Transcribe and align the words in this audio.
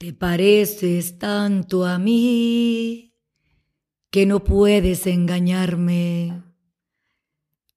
Te 0.00 0.14
pareces 0.14 1.18
tanto 1.18 1.84
a 1.84 1.98
mí 1.98 3.12
que 4.10 4.24
no 4.24 4.42
puedes 4.42 5.06
engañarme. 5.06 6.42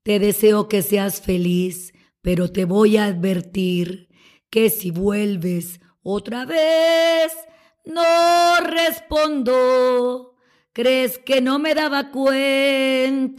Te 0.04 0.20
deseo 0.20 0.70
que 0.70 0.84
seas 0.84 1.20
feliz, 1.20 1.94
pero 2.22 2.50
te 2.50 2.64
voy 2.64 2.96
a 2.96 3.08
advertir 3.08 4.08
que 4.50 4.70
si 4.70 4.90
vuelves 4.90 5.82
otra 6.02 6.46
vez, 6.46 7.34
no 7.84 8.55
respondo. 8.62 10.38
¿Crees 10.71 11.18
que 11.18 11.42
no 11.42 11.60
me 11.60 11.76
daba 11.76 12.10
cuenta? 12.10 13.36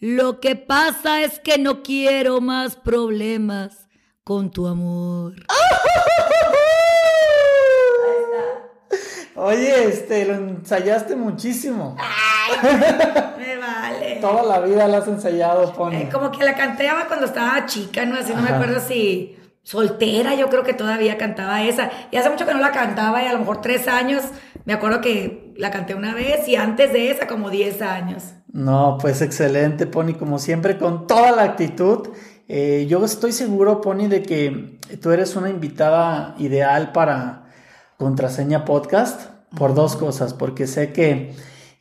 Lo 0.00 0.40
que 0.40 0.56
pasa 0.56 1.22
es 1.22 1.38
que 1.38 1.56
no 1.56 1.84
quiero 1.84 2.40
más 2.40 2.74
problemas 2.74 3.86
con 4.24 4.50
tu 4.50 4.66
amor. 4.66 5.46
Oye, 9.42 9.88
este, 9.88 10.26
lo 10.26 10.34
ensayaste 10.34 11.16
muchísimo. 11.16 11.96
Ay, 11.98 12.58
me 13.38 13.56
vale. 13.56 14.18
Toda 14.20 14.42
la 14.42 14.60
vida 14.60 14.86
la 14.86 14.98
has 14.98 15.08
ensayado. 15.08 15.72
Eh, 15.92 16.10
como 16.12 16.30
que 16.30 16.44
la 16.44 16.54
canteaba 16.54 17.06
cuando 17.06 17.24
estaba 17.24 17.64
chica, 17.64 18.04
¿no? 18.04 18.16
Así 18.16 18.34
no 18.34 18.42
me 18.42 18.50
acuerdo 18.50 18.80
si 18.80 19.38
soltera, 19.62 20.34
yo 20.34 20.50
creo 20.50 20.62
que 20.62 20.74
todavía 20.74 21.16
cantaba 21.16 21.62
esa. 21.62 21.90
Y 22.10 22.18
hace 22.18 22.28
mucho 22.28 22.44
que 22.44 22.52
no 22.52 22.60
la 22.60 22.72
cantaba 22.72 23.22
y 23.22 23.28
a 23.28 23.32
lo 23.32 23.38
mejor 23.38 23.62
tres 23.62 23.88
años, 23.88 24.24
me 24.66 24.74
acuerdo 24.74 25.00
que 25.00 25.54
la 25.56 25.70
canté 25.70 25.94
una 25.94 26.14
vez 26.14 26.46
y 26.46 26.56
antes 26.56 26.92
de 26.92 27.10
esa 27.10 27.26
como 27.26 27.48
diez 27.48 27.80
años. 27.80 28.34
No, 28.52 28.98
pues 29.00 29.22
excelente, 29.22 29.86
Pony, 29.86 30.16
como 30.18 30.38
siempre, 30.38 30.76
con 30.76 31.06
toda 31.06 31.32
la 31.32 31.44
actitud. 31.44 32.10
Eh, 32.46 32.84
yo 32.90 33.02
estoy 33.02 33.32
seguro, 33.32 33.80
Pony, 33.80 34.06
de 34.08 34.22
que 34.22 34.78
tú 35.00 35.12
eres 35.12 35.34
una 35.34 35.48
invitada 35.48 36.34
ideal 36.36 36.92
para 36.92 37.46
Contraseña 38.00 38.64
Podcast 38.64 39.28
por 39.54 39.74
dos 39.74 39.94
cosas, 39.94 40.32
porque 40.32 40.66
sé 40.66 40.90
que, 40.90 41.34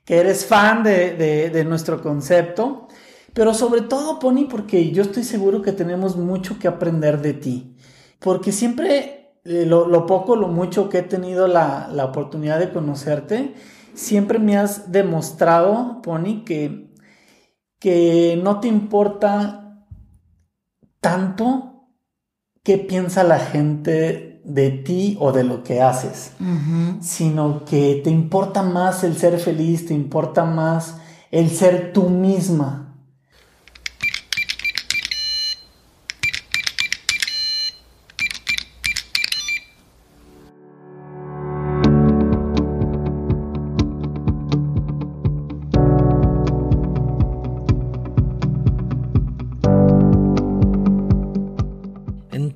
eres 0.06 0.46
fan 0.46 0.84
de, 0.84 1.64
nuestro 1.66 2.02
concepto, 2.02 2.90
pero 3.34 3.54
sobre 3.54 3.82
todo, 3.84 4.20
Pony, 4.20 4.48
porque 4.50 4.92
yo 4.92 5.04
estoy 5.04 5.24
seguro 5.24 5.62
que 5.62 5.72
tenemos 5.72 6.18
mucho 6.18 6.60
que 6.60 6.68
aprender 6.68 7.22
de 7.22 7.34
ti, 7.36 7.78
porque 8.20 8.52
siempre 8.52 9.38
eh, 9.46 9.66
lo, 9.66 10.06
poco, 10.08 10.36
lo 10.36 10.50
mucho 10.50 10.90
que 10.90 10.98
he 10.98 11.04
tenido 11.04 11.48
la, 11.48 11.88
la, 11.90 12.04
oportunidad 12.04 12.60
de 12.60 12.74
conocerte, 12.74 13.54
siempre 13.94 14.40
me 14.40 14.58
has 14.58 14.92
demostrado, 14.92 16.02
Pony, 16.02 16.44
que, 16.44 16.92
que 17.80 18.38
no 18.44 18.60
te 18.60 18.68
importa 18.68 19.86
tanto 21.00 21.88
qué 22.62 22.78
piensa 22.78 23.24
la 23.24 23.40
gente 23.40 24.39
de 24.50 24.72
ti 24.72 25.16
o 25.20 25.32
de 25.32 25.44
lo 25.44 25.64
que 25.64 25.82
haces, 25.82 26.32
sino 27.02 27.64
que 27.66 28.02
te 28.04 28.10
importa 28.10 28.64
más 28.64 29.04
el 29.04 29.16
ser 29.16 29.40
feliz, 29.40 29.86
te 29.86 29.94
importa 29.94 30.44
más 30.44 30.96
el 31.32 31.50
ser 31.50 31.94
tú 31.94 32.10
misma. 32.10 32.89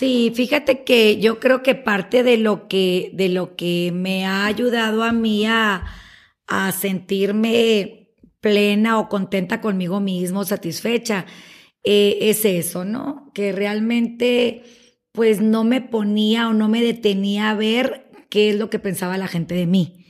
Sí, 0.00 0.32
fíjate 0.34 0.82
que 0.82 1.18
yo 1.20 1.40
creo 1.40 1.62
que 1.62 1.74
parte 1.74 2.22
de 2.22 2.38
lo 2.38 2.68
que, 2.68 3.10
de 3.12 3.28
lo 3.28 3.54
que 3.54 3.92
me 3.94 4.24
ha 4.24 4.46
ayudado 4.46 5.02
a 5.02 5.12
mí 5.12 5.44
a, 5.44 5.84
sentirme 6.72 8.08
plena 8.40 8.98
o 8.98 9.10
contenta 9.10 9.60
conmigo 9.60 10.00
mismo, 10.00 10.46
satisfecha, 10.46 11.26
eh, 11.84 12.16
es 12.22 12.46
eso, 12.46 12.86
¿no? 12.86 13.30
Que 13.34 13.52
realmente 13.52 14.62
pues 15.12 15.42
no 15.42 15.64
me 15.64 15.82
ponía 15.82 16.48
o 16.48 16.54
no 16.54 16.70
me 16.70 16.80
detenía 16.82 17.50
a 17.50 17.54
ver 17.54 18.10
qué 18.30 18.48
es 18.48 18.56
lo 18.56 18.70
que 18.70 18.78
pensaba 18.78 19.18
la 19.18 19.28
gente 19.28 19.54
de 19.54 19.66
mí. 19.66 20.06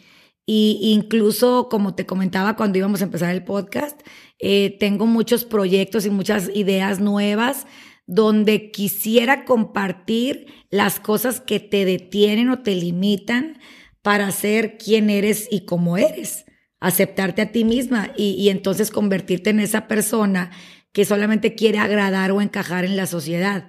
Y 0.47 0.79
incluso, 0.95 1.69
como 1.69 1.97
te 1.97 2.07
comentaba 2.07 2.55
cuando 2.55 2.79
íbamos 2.79 3.01
a 3.01 3.05
empezar 3.07 3.35
el 3.35 3.43
podcast, 3.43 4.01
eh, 4.39 4.77
tengo 4.79 5.07
muchos 5.07 5.45
proyectos 5.45 6.07
y 6.07 6.11
muchas 6.11 6.49
ideas 6.55 7.01
nuevas 7.01 7.67
donde 8.11 8.73
quisiera 8.73 9.45
compartir 9.45 10.47
las 10.69 10.99
cosas 10.99 11.41
que 11.41 11.61
te 11.61 11.85
detienen 11.85 12.49
o 12.49 12.59
te 12.59 12.75
limitan 12.75 13.61
para 14.03 14.33
ser 14.33 14.79
quien 14.79 15.11
eres 15.11 15.47
y 15.49 15.65
cómo 15.65 15.97
eres, 15.97 16.45
aceptarte 16.81 17.41
a 17.41 17.53
ti 17.53 17.63
misma 17.63 18.13
y, 18.17 18.49
entonces 18.49 18.91
convertirte 18.91 19.51
en 19.51 19.61
esa 19.61 19.87
persona 19.87 20.51
que 20.91 21.05
solamente 21.05 21.55
quiere 21.55 21.79
agradar 21.79 22.33
o 22.33 22.41
encajar 22.41 22.85
en 22.85 22.97
la 22.97 23.07
sociedad. 23.07 23.69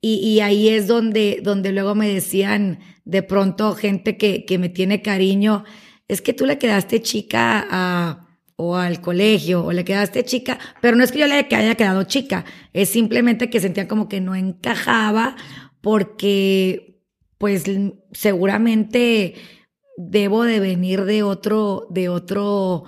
Y, 0.00 0.38
ahí 0.38 0.68
es 0.68 0.86
donde, 0.86 1.40
donde 1.42 1.72
luego 1.72 1.96
me 1.96 2.08
decían 2.08 2.78
de 3.04 3.24
pronto 3.24 3.74
gente 3.74 4.16
que, 4.16 4.44
que 4.44 4.58
me 4.58 4.68
tiene 4.68 5.02
cariño, 5.02 5.64
es 6.06 6.22
que 6.22 6.32
tú 6.32 6.46
le 6.46 6.58
quedaste 6.58 7.02
chica 7.02 7.66
a 7.68 8.29
o 8.60 8.76
al 8.76 9.00
colegio 9.00 9.64
o 9.64 9.72
le 9.72 9.84
quedaste 9.84 10.24
chica, 10.24 10.58
pero 10.82 10.96
no 10.96 11.02
es 11.02 11.12
que 11.12 11.18
yo 11.18 11.26
le 11.26 11.46
haya 11.50 11.74
quedado 11.74 12.02
chica, 12.04 12.44
es 12.74 12.90
simplemente 12.90 13.48
que 13.48 13.58
sentía 13.58 13.88
como 13.88 14.06
que 14.08 14.20
no 14.20 14.34
encajaba 14.34 15.34
porque 15.80 17.00
pues 17.38 17.64
seguramente 18.12 19.34
debo 19.96 20.44
de 20.44 20.60
venir 20.60 21.04
de 21.04 21.22
otro, 21.22 21.86
de 21.88 22.10
otro, 22.10 22.84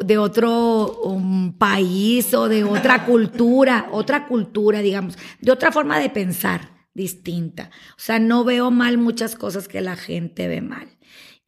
de 0.00 0.16
otro 0.16 1.00
um, 1.02 1.52
país 1.58 2.32
o 2.32 2.48
de 2.48 2.62
otra 2.62 3.04
cultura, 3.06 3.88
otra 3.90 4.28
cultura, 4.28 4.80
digamos, 4.80 5.18
de 5.40 5.50
otra 5.50 5.72
forma 5.72 5.98
de 5.98 6.08
pensar 6.08 6.70
distinta. 6.94 7.70
O 7.90 8.00
sea, 8.00 8.20
no 8.20 8.44
veo 8.44 8.70
mal 8.70 8.96
muchas 8.96 9.34
cosas 9.34 9.66
que 9.66 9.80
la 9.80 9.96
gente 9.96 10.46
ve 10.46 10.60
mal. 10.60 10.88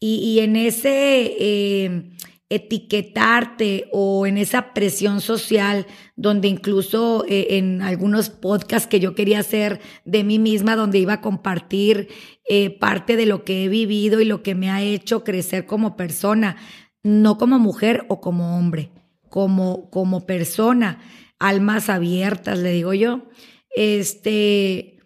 Y, 0.01 0.39
en 0.39 0.55
ese, 0.55 1.35
eh, 1.41 2.11
etiquetarte 2.50 3.89
o 3.93 4.27
en 4.27 4.39
esa 4.39 4.73
presión 4.73 5.21
social 5.21 5.87
donde 6.17 6.49
incluso 6.49 7.25
eh, 7.29 7.59
en 7.59 7.83
algunos 7.83 8.31
podcasts 8.31 8.89
que 8.89 9.00
yo 9.00 9.15
quería 9.15 9.41
hacer 9.41 9.81
de 10.05 10.25
mí 10.25 10.39
misma, 10.39 10.75
donde 10.75 10.99
iba 10.99 11.15
a 11.15 11.21
compartir 11.21 12.09
eh, 12.49 12.71
parte 12.71 13.17
de 13.17 13.27
lo 13.27 13.45
que 13.45 13.65
he 13.65 13.69
vivido 13.69 14.21
y 14.21 14.25
lo 14.25 14.43
que 14.43 14.55
me 14.55 14.71
ha 14.71 14.83
hecho 14.83 15.25
crecer 15.25 15.67
como 15.67 15.97
persona, 15.97 16.56
no 17.03 17.37
como 17.37 17.59
mujer 17.59 18.06
o 18.09 18.21
como 18.21 18.56
hombre, 18.56 18.91
como, 19.29 19.91
como 19.91 20.25
persona, 20.25 21.00
almas 21.39 21.91
abiertas, 21.91 22.59
le 22.59 22.71
digo 22.73 22.95
yo, 22.95 23.29
este, 23.77 24.99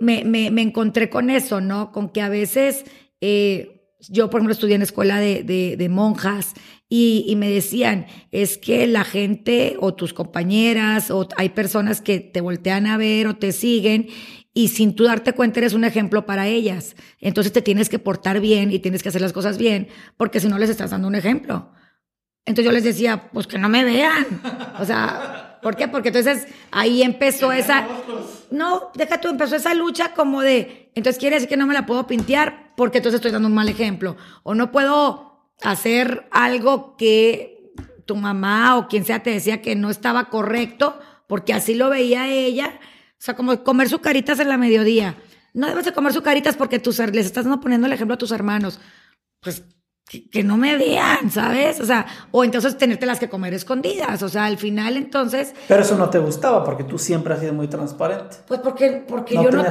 me, 0.00 0.24
me, 0.24 0.50
me 0.50 0.62
encontré 0.62 1.08
con 1.08 1.30
eso, 1.30 1.60
¿no? 1.60 1.92
Con 1.92 2.08
que 2.08 2.20
a 2.20 2.28
veces... 2.28 2.84
Eh, 3.20 3.73
yo, 4.08 4.30
por 4.30 4.40
ejemplo, 4.40 4.52
estudié 4.52 4.74
en 4.74 4.82
escuela 4.82 5.18
de, 5.18 5.86
monjas 5.90 6.54
y, 6.88 7.34
me 7.36 7.50
decían, 7.50 8.06
es 8.30 8.58
que 8.58 8.86
la 8.86 9.04
gente 9.04 9.76
o 9.80 9.94
tus 9.94 10.12
compañeras 10.12 11.10
o 11.10 11.28
hay 11.36 11.50
personas 11.50 12.00
que 12.00 12.20
te 12.20 12.40
voltean 12.40 12.86
a 12.86 12.96
ver 12.96 13.26
o 13.26 13.36
te 13.36 13.52
siguen 13.52 14.08
y 14.52 14.68
sin 14.68 14.94
tú 14.94 15.04
darte 15.04 15.32
cuenta 15.32 15.60
eres 15.60 15.74
un 15.74 15.84
ejemplo 15.84 16.26
para 16.26 16.46
ellas. 16.46 16.94
Entonces 17.20 17.52
te 17.52 17.62
tienes 17.62 17.88
que 17.88 17.98
portar 17.98 18.40
bien 18.40 18.70
y 18.70 18.78
tienes 18.78 19.02
que 19.02 19.08
hacer 19.08 19.20
las 19.20 19.32
cosas 19.32 19.58
bien, 19.58 19.88
porque 20.16 20.40
si 20.40 20.48
no 20.48 20.58
les 20.58 20.70
estás 20.70 20.90
dando 20.90 21.08
un 21.08 21.16
ejemplo. 21.16 21.70
Entonces 22.46 22.66
yo 22.66 22.72
les 22.72 22.84
decía, 22.84 23.30
pues 23.32 23.46
que 23.46 23.58
no 23.58 23.68
me 23.68 23.84
vean. 23.84 24.26
O 24.78 24.84
sea, 24.84 25.58
¿por 25.62 25.76
qué? 25.76 25.88
Porque 25.88 26.08
entonces 26.08 26.46
ahí 26.70 27.02
empezó 27.02 27.52
esa... 27.52 27.86
No, 28.54 28.92
deja 28.94 29.20
tú, 29.20 29.28
empezó 29.28 29.56
esa 29.56 29.74
lucha 29.74 30.14
como 30.14 30.40
de, 30.40 30.92
entonces 30.94 31.18
quiere 31.18 31.36
decir 31.36 31.48
que 31.48 31.56
no 31.56 31.66
me 31.66 31.74
la 31.74 31.86
puedo 31.86 32.06
pintear 32.06 32.72
porque 32.76 32.98
entonces 32.98 33.18
estoy 33.18 33.32
dando 33.32 33.48
un 33.48 33.54
mal 33.54 33.68
ejemplo. 33.68 34.16
O 34.44 34.54
no 34.54 34.70
puedo 34.70 35.50
hacer 35.62 36.28
algo 36.30 36.96
que 36.96 37.72
tu 38.06 38.14
mamá 38.14 38.78
o 38.78 38.86
quien 38.86 39.04
sea 39.04 39.24
te 39.24 39.30
decía 39.30 39.60
que 39.60 39.74
no 39.74 39.90
estaba 39.90 40.28
correcto 40.28 40.98
porque 41.26 41.52
así 41.52 41.74
lo 41.74 41.90
veía 41.90 42.28
ella. 42.28 42.78
O 43.12 43.16
sea, 43.24 43.34
como 43.34 43.64
comer 43.64 43.88
sucaritas 43.88 44.38
en 44.38 44.48
la 44.48 44.56
mediodía. 44.56 45.16
No 45.52 45.66
debes 45.66 45.86
de 45.86 45.92
comer 45.92 46.12
sucaritas 46.12 46.56
porque 46.56 46.78
tus, 46.78 47.00
les 47.00 47.26
estás 47.26 47.46
poniendo 47.60 47.88
el 47.88 47.92
ejemplo 47.92 48.14
a 48.14 48.18
tus 48.18 48.30
hermanos. 48.30 48.78
Pues 49.40 49.64
que, 50.06 50.44
no 50.44 50.56
me 50.56 50.76
vean, 50.76 51.30
¿sabes? 51.30 51.80
O 51.80 51.86
sea, 51.86 52.06
o 52.30 52.44
entonces 52.44 52.76
tenértelas 52.76 53.18
que 53.18 53.28
comer 53.28 53.54
escondidas. 53.54 54.22
O 54.22 54.28
sea, 54.28 54.44
al 54.44 54.58
final 54.58 54.96
entonces. 54.96 55.54
Pero 55.66 55.82
eso 55.82 55.96
no 55.96 56.10
te 56.10 56.18
gustaba 56.18 56.64
porque 56.64 56.84
tú 56.84 56.98
siempre 56.98 57.34
has 57.34 57.40
sido 57.40 57.54
muy 57.54 57.68
transparente. 57.68 58.36
Pues 58.46 58.60
porque, 58.60 59.02
porque 59.06 59.34
yo, 59.34 59.50
no, 59.50 59.64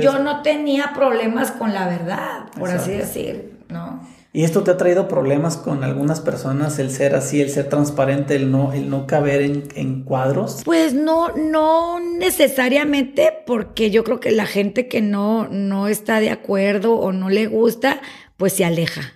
yo 0.00 0.18
no 0.18 0.42
tenía 0.42 0.92
problemas 0.94 1.52
con 1.52 1.72
la 1.72 1.86
verdad, 1.86 2.50
por 2.58 2.70
así 2.70 2.92
decir, 2.92 3.58
¿no? 3.68 4.00
¿Y 4.32 4.44
esto 4.44 4.62
te 4.62 4.70
ha 4.70 4.76
traído 4.76 5.08
problemas 5.08 5.56
con 5.56 5.82
algunas 5.82 6.20
personas, 6.20 6.78
el 6.78 6.90
ser 6.90 7.14
así, 7.14 7.40
el 7.40 7.48
ser 7.48 7.70
transparente, 7.70 8.36
el 8.36 8.50
no, 8.50 8.74
el 8.74 8.90
no 8.90 9.06
caber 9.06 9.40
en, 9.40 9.64
en, 9.76 10.02
cuadros? 10.02 10.60
Pues 10.62 10.92
no, 10.92 11.30
no 11.30 12.00
necesariamente, 12.00 13.32
porque 13.46 13.90
yo 13.90 14.04
creo 14.04 14.20
que 14.20 14.32
la 14.32 14.44
gente 14.44 14.88
que 14.88 15.00
no, 15.00 15.48
no 15.48 15.88
está 15.88 16.20
de 16.20 16.28
acuerdo 16.28 16.96
o 16.96 17.12
no 17.12 17.30
le 17.30 17.46
gusta, 17.46 18.02
pues 18.36 18.52
se 18.52 18.66
aleja. 18.66 19.15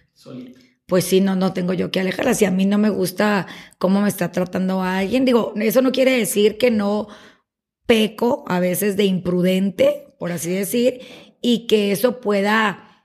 Pues 0.87 1.05
sí, 1.05 1.21
no, 1.21 1.37
no 1.37 1.53
tengo 1.53 1.73
yo 1.73 1.91
que 1.91 2.01
alejarla. 2.01 2.35
Si 2.35 2.45
a 2.45 2.51
mí 2.51 2.67
no 2.67 2.77
me 2.77 2.91
gusta 2.91 3.47
cómo 3.79 4.01
me 4.01 4.09
está 4.09 4.33
tratando 4.33 4.83
a 4.83 4.99
alguien, 4.99 5.25
digo, 5.25 5.55
eso 5.57 5.83
no 5.83 5.93
quiere 5.93 6.11
decir 6.11 6.59
que 6.59 6.73
no 6.73 7.07
peco 7.87 8.45
a 8.49 8.59
veces 8.59 8.97
de 8.97 9.05
imprudente, 9.05 10.15
por 10.19 10.33
así 10.33 10.51
decir, 10.51 11.01
y 11.41 11.67
que 11.69 11.93
eso 11.93 12.21
pueda 12.21 13.03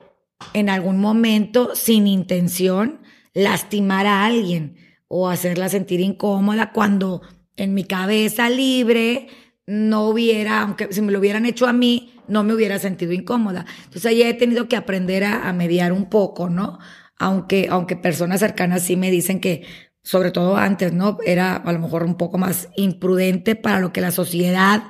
en 0.54 0.70
algún 0.70 1.00
momento, 1.00 1.76
sin 1.76 2.08
intención, 2.08 3.02
lastimar 3.34 4.08
a 4.08 4.26
alguien 4.26 4.78
o 5.08 5.30
hacerla 5.30 5.70
sentir 5.70 6.02
incómoda 6.02 6.72
cuando 6.72 7.22
en 7.56 7.74
mi 7.74 7.84
cabeza 7.84 8.50
libre 8.50 9.28
no 9.68 10.10
hubiera, 10.10 10.62
aunque 10.62 10.92
si 10.92 11.02
me 11.02 11.12
lo 11.12 11.20
hubieran 11.20 11.46
hecho 11.46 11.68
a 11.68 11.74
mí, 11.74 12.14
no 12.28 12.44
me 12.44 12.54
hubiera 12.54 12.80
sentido 12.80 13.14
incómoda. 13.14 13.66
Entonces 13.78 14.06
ahí 14.08 14.24
he 14.24 14.34
tenido 14.34 14.68
que 14.68 14.76
aprender 14.76 15.24
a 15.24 15.54
mediar 15.54 15.94
un 15.94 16.10
poco, 16.10 16.50
¿no? 16.50 16.80
Aunque, 17.18 17.68
aunque 17.70 17.96
personas 17.96 18.40
cercanas 18.40 18.84
sí 18.84 18.96
me 18.96 19.12
dicen 19.12 19.40
que, 19.40 19.64
sobre 20.04 20.32
todo 20.32 20.58
antes, 20.58 20.94
¿no? 20.94 21.18
Era 21.26 21.56
a 21.56 21.74
lo 21.74 21.80
mejor 21.80 22.04
un 22.04 22.16
poco 22.16 22.38
más 22.38 22.70
imprudente 22.76 23.56
para 23.56 23.80
lo 23.80 23.94
que 23.94 24.02
la 24.02 24.12
sociedad 24.12 24.84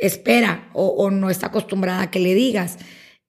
espera 0.00 0.68
o, 0.74 1.10
no 1.10 1.30
está 1.30 1.48
acostumbrada 1.48 2.02
a 2.02 2.10
que 2.10 2.20
le 2.20 2.34
digas. 2.34 2.78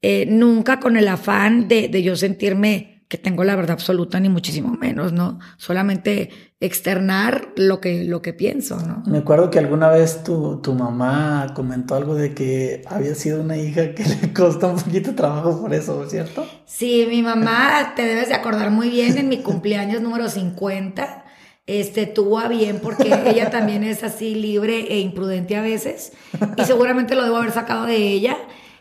Eh, 0.01 0.25
nunca 0.27 0.79
con 0.79 0.97
el 0.97 1.07
afán 1.07 1.67
de, 1.67 1.87
de 1.87 2.03
yo 2.03 2.15
sentirme 2.15 3.05
que 3.09 3.17
tengo 3.17 3.43
la 3.43 3.55
verdad 3.55 3.71
absoluta, 3.71 4.19
ni 4.19 4.29
muchísimo 4.29 4.75
menos, 4.75 5.11
¿no? 5.11 5.39
Solamente 5.57 6.29
externar 6.61 7.53
lo 7.55 7.79
que, 7.79 8.03
lo 8.03 8.21
que 8.21 8.33
pienso, 8.33 8.77
¿no? 8.81 9.01
Me 9.05 9.19
acuerdo 9.19 9.49
que 9.49 9.59
alguna 9.59 9.87
vez 9.89 10.23
tu, 10.23 10.57
tu 10.61 10.73
mamá 10.73 11.53
comentó 11.55 11.95
algo 11.95 12.15
de 12.15 12.33
que 12.33 12.81
había 12.87 13.15
sido 13.15 13.41
una 13.41 13.55
hija 13.55 13.95
que 13.95 14.03
le 14.21 14.33
costó 14.33 14.71
un 14.71 14.75
poquito 14.75 15.15
trabajo 15.15 15.61
por 15.61 15.73
eso, 15.73 16.07
¿cierto? 16.09 16.45
Sí, 16.65 17.05
mi 17.09 17.21
mamá, 17.21 17.93
te 17.95 18.03
debes 18.03 18.27
de 18.27 18.35
acordar 18.35 18.71
muy 18.71 18.89
bien, 18.89 19.17
en 19.17 19.29
mi 19.29 19.41
cumpleaños 19.41 20.01
número 20.01 20.27
50, 20.27 21.23
este, 21.65 22.07
tuvo 22.07 22.39
a 22.39 22.49
bien, 22.49 22.79
porque 22.81 23.13
ella 23.27 23.49
también 23.49 23.83
es 23.83 24.03
así 24.03 24.35
libre 24.35 24.87
e 24.89 24.99
imprudente 24.99 25.55
a 25.55 25.61
veces, 25.61 26.11
y 26.57 26.65
seguramente 26.65 27.15
lo 27.15 27.23
debo 27.23 27.37
haber 27.37 27.51
sacado 27.51 27.85
de 27.85 27.95
ella 27.95 28.37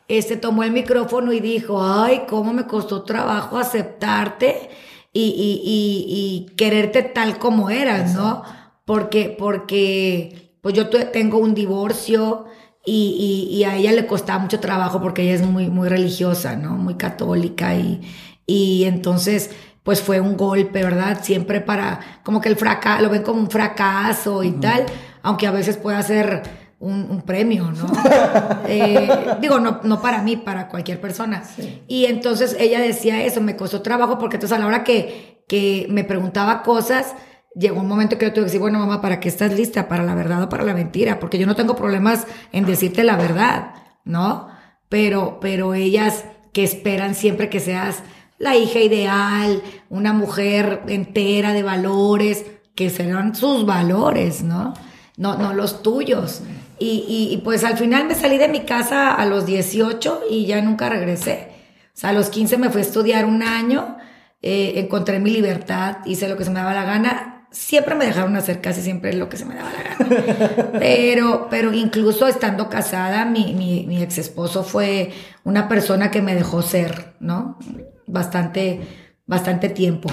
este 0.08 0.38
tomó 0.38 0.62
el 0.64 0.72
micrófono 0.72 1.34
y 1.34 1.40
dijo, 1.40 1.82
ay, 1.84 2.22
cómo 2.26 2.54
me 2.54 2.64
costó 2.64 3.02
trabajo 3.02 3.58
aceptarte 3.58 4.70
y, 5.12 5.22
y, 5.22 6.46
y, 6.50 6.56
quererte 6.56 7.02
tal 7.02 7.38
como 7.38 7.70
eras, 7.70 8.14
¿no? 8.14 8.43
Porque, 8.84 9.34
porque, 9.38 10.56
pues 10.60 10.75
yo 10.75 10.88
tengo 10.88 11.38
un 11.38 11.55
divorcio 11.55 12.46
y, 12.84 13.49
y, 13.50 13.64
a 13.64 13.76
ella 13.76 13.93
le 13.93 14.06
costaba 14.06 14.38
mucho 14.38 14.60
trabajo 14.60 15.00
porque 15.00 15.22
ella 15.22 15.34
es 15.34 15.43
muy, 15.43 15.69
muy 15.69 15.88
religiosa, 15.88 16.56
¿no? 16.56 16.70
Muy 16.76 16.94
católica 16.94 17.75
y, 17.75 18.00
y 18.46 18.84
entonces, 18.84 19.50
pues 19.82 20.02
fue 20.02 20.20
un 20.20 20.37
golpe, 20.37 20.82
¿verdad? 20.82 21.20
Siempre 21.22 21.60
para, 21.60 22.00
como 22.22 22.40
que 22.40 22.49
el 22.49 22.56
fracaso, 22.56 23.02
lo 23.02 23.10
ven 23.10 23.22
como 23.22 23.40
un 23.40 23.50
fracaso 23.50 24.43
y 24.43 24.52
tal, 24.52 24.87
aunque 25.22 25.46
a 25.46 25.50
veces 25.50 25.76
pueda 25.76 26.02
ser 26.02 26.68
un, 26.80 27.22
premio, 27.22 27.70
¿no? 27.72 27.86
Eh, 28.70 29.36
digo, 29.40 29.58
no, 29.60 29.80
no 29.82 30.00
para 30.02 30.22
mí, 30.22 30.36
para 30.36 30.69
cualquier 30.69 31.00
persona. 31.00 31.42
Y 31.86 32.04
entonces 32.04 32.56
ella 32.60 32.80
decía 32.80 33.25
eso, 33.25 33.40
me 33.40 33.56
costó 33.56 33.80
trabajo 33.80 34.19
porque 34.19 34.36
entonces 34.36 34.56
a 34.56 34.60
la 34.60 34.66
hora 34.66 34.84
que, 34.84 35.44
que 35.48 35.86
me 35.88 36.04
preguntaba 36.04 36.62
cosas, 36.62 37.14
llegó 37.54 37.80
un 37.80 37.88
momento 37.88 38.19
que 38.19 38.26
yo 38.26 38.32
tuve 38.32 38.42
que 38.42 38.46
decir, 38.46 38.60
bueno, 38.60 38.78
mamá, 38.78 39.00
¿para 39.00 39.20
qué 39.20 39.28
estás 39.28 39.54
lista? 39.54 39.88
¿Para 39.88 40.04
la 40.04 40.14
verdad 40.14 40.42
o 40.42 40.48
para 40.48 40.64
la 40.64 40.75
mentira? 40.75 41.19
Porque 41.19 41.38
yo 41.38 41.46
no 41.46 41.56
tengo 41.56 41.76
problemas 41.76 42.26
en 42.52 42.66
decirte 42.66 43.04
la 43.04 43.16
verdad, 43.16 43.74
¿no? 44.04 44.48
Pero, 44.88 45.38
pero 45.40 45.74
ellas 45.74 46.24
que 46.52 46.64
esperan 46.64 47.14
siempre 47.14 47.48
que 47.48 47.60
seas 47.60 48.02
la 48.38 48.56
hija 48.56 48.81
ideal, 48.81 49.62
una 49.88 50.12
mujer 50.12 50.82
entera 50.88 51.52
de 51.52 51.62
valores, 51.62 52.44
que 52.74 52.90
serán 52.90 53.34
sus 53.34 53.66
valores, 53.66 54.42
¿no? 54.42 54.74
No, 55.16 55.36
no 55.36 55.52
los 55.52 55.82
tuyos. 55.82 56.42
Y, 56.80 57.28
y, 57.32 57.36
pues 57.38 57.64
al 57.64 57.76
final 57.76 58.06
me 58.06 58.14
salí 58.14 58.38
de 58.38 58.48
mi 58.48 58.60
casa 58.60 59.12
a 59.12 59.26
los 59.26 59.46
18 59.46 60.22
y 60.30 60.46
ya 60.46 60.60
nunca 60.60 60.88
regresé. 60.88 61.48
O 61.86 62.00
sea, 62.00 62.10
a 62.10 62.12
los 62.12 62.30
15 62.30 62.58
me 62.58 62.70
fui 62.70 62.80
a 62.80 62.84
estudiar 62.84 63.25
un 63.25 63.42
año, 63.42 63.96
eh, 64.40 64.75
encontré 64.76 65.19
mi 65.19 65.30
libertad, 65.30 65.98
hice 66.04 66.28
lo 66.28 66.36
que 66.36 66.44
se 66.44 66.50
me 66.50 66.60
daba 66.60 66.75
la 66.75 66.84
gana. 66.84 67.48
Siempre 67.50 67.94
me 67.94 68.06
dejaron 68.06 68.36
hacer 68.36 68.60
casi 68.60 68.82
siempre 68.82 69.12
lo 69.14 69.28
que 69.28 69.36
se 69.36 69.44
me 69.44 69.56
daba 69.56 69.70
la 69.72 69.82
gana. 69.82 70.70
Pero, 70.78 71.48
pero 71.50 71.72
incluso 71.72 72.28
estando 72.28 72.69
casada, 72.69 73.24
mi, 73.24 73.54
mi, 73.54 73.84
mi 73.86 74.02
ex 74.02 74.19
esposo 74.19 74.62
fue 74.62 75.12
una 75.44 75.66
persona 75.66 76.10
que 76.10 76.22
me 76.22 76.34
dejó 76.34 76.62
ser, 76.62 77.14
¿no? 77.19 77.58
Bastante, 78.06 78.81
bastante 79.26 79.69
tiempo. 79.70 80.08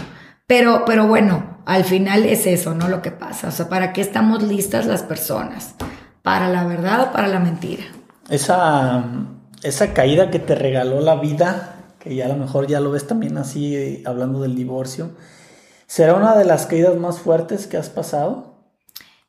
Pero, 0.47 0.85
pero 0.85 1.07
bueno, 1.07 1.59
al 1.65 1.83
final 1.83 2.25
es 2.25 2.45
eso, 2.45 2.75
¿no? 2.75 2.87
Lo 2.87 3.01
que 3.01 3.11
pasa. 3.11 3.47
O 3.47 3.51
sea, 3.51 3.67
¿para 3.67 3.93
qué 3.93 4.01
estamos 4.01 4.43
listas 4.43 4.85
las 4.85 5.01
personas? 5.03 5.75
Para 6.25 6.49
la 6.49 6.65
verdad 6.65 7.03
o 7.03 7.11
para 7.11 7.27
la 7.27 7.39
mentira. 7.39 7.83
Esa, 8.29 9.05
esa 9.61 9.93
caída 9.93 10.31
que 10.31 10.39
te 10.39 10.55
regaló 10.55 10.99
la 10.99 11.17
vida, 11.17 11.75
que 11.99 12.15
ya 12.15 12.25
a 12.25 12.29
lo 12.29 12.35
mejor 12.35 12.65
ya 12.65 12.79
lo 12.79 12.89
ves 12.89 13.05
también 13.05 13.37
así 13.37 13.75
eh, 13.75 14.01
hablando 14.07 14.41
del 14.41 14.55
divorcio, 14.55 15.11
¿será 15.85 16.15
una 16.15 16.35
de 16.35 16.43
las 16.43 16.65
caídas 16.65 16.95
más 16.97 17.19
fuertes 17.19 17.67
que 17.67 17.77
has 17.77 17.89
pasado? 17.89 18.55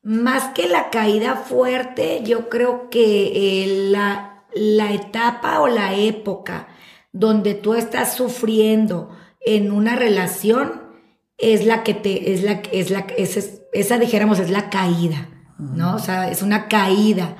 Más 0.02 0.54
que 0.54 0.68
la 0.68 0.88
caída 0.88 1.36
fuerte, 1.36 2.22
yo 2.24 2.48
creo 2.48 2.88
que 2.88 3.64
eh, 3.64 3.90
la, 3.90 4.44
la 4.54 4.90
etapa 4.94 5.60
o 5.60 5.68
la 5.68 5.94
época 5.94 6.66
donde 7.12 7.52
tú 7.52 7.74
estás 7.74 8.14
sufriendo 8.14 9.10
en 9.44 9.70
una 9.70 9.96
relación 9.96 10.80
es 11.36 11.66
la 11.66 11.82
que 11.82 11.92
te, 11.92 12.32
es 12.32 12.42
la, 12.42 12.62
es 12.72 12.90
la, 12.90 13.00
es, 13.18 13.60
esa 13.74 13.98
dijéramos 13.98 14.38
es 14.38 14.48
la 14.48 14.70
caída. 14.70 15.28
¿No? 15.58 15.96
O 15.96 15.98
sea, 15.98 16.30
es 16.30 16.42
una 16.42 16.68
caída. 16.68 17.36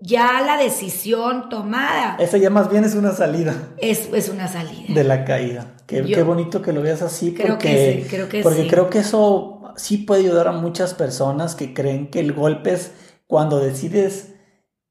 Ya 0.00 0.42
la 0.42 0.56
decisión 0.56 1.48
tomada. 1.48 2.16
Esa 2.18 2.36
ya 2.36 2.50
más 2.50 2.68
bien 2.68 2.84
es 2.84 2.94
una 2.94 3.12
salida. 3.12 3.54
Es, 3.78 4.08
es 4.12 4.28
una 4.28 4.48
salida. 4.48 4.92
De 4.92 5.04
la 5.04 5.24
caída. 5.24 5.74
Qué, 5.86 6.02
qué, 6.02 6.22
bonito 6.22 6.60
que 6.60 6.72
lo 6.72 6.82
veas 6.82 7.02
así. 7.02 7.34
Creo 7.34 7.58
que 7.58 8.02
sí, 8.02 8.08
creo 8.08 8.28
que 8.28 8.42
Porque 8.42 8.66
creo 8.66 8.90
que 8.90 8.98
eso 8.98 9.74
sí 9.76 9.98
puede 9.98 10.22
ayudar 10.22 10.48
a 10.48 10.52
muchas 10.52 10.94
personas 10.94 11.54
que 11.54 11.72
creen 11.72 12.08
que 12.08 12.20
el 12.20 12.32
golpe 12.32 12.72
es 12.72 12.92
cuando 13.26 13.60
decides 13.60 14.32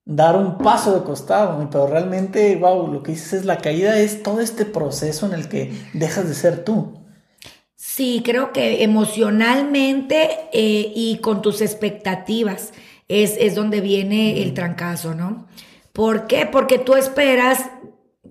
dar 0.05 0.35
un 0.35 0.57
paso 0.57 0.93
de 0.93 1.03
costado, 1.03 1.67
pero 1.69 1.87
realmente, 1.87 2.55
wow, 2.55 2.87
lo 2.87 3.03
que 3.03 3.11
dices 3.11 3.33
es 3.33 3.45
la 3.45 3.57
caída 3.57 3.97
es 3.99 4.23
todo 4.23 4.39
este 4.39 4.65
proceso 4.65 5.25
en 5.25 5.33
el 5.33 5.47
que 5.47 5.73
dejas 5.93 6.27
de 6.27 6.33
ser 6.33 6.63
tú. 6.63 7.00
Sí, 7.83 8.21
creo 8.23 8.53
que 8.53 8.83
emocionalmente 8.83 10.29
eh, 10.53 10.93
y 10.95 11.17
con 11.17 11.41
tus 11.41 11.61
expectativas 11.61 12.73
es, 13.07 13.35
es 13.39 13.55
donde 13.55 13.81
viene 13.81 14.43
el 14.43 14.53
trancazo, 14.53 15.15
¿no? 15.15 15.47
¿Por 15.91 16.27
qué? 16.27 16.45
Porque 16.45 16.77
tú 16.77 16.93
esperas 16.93 17.71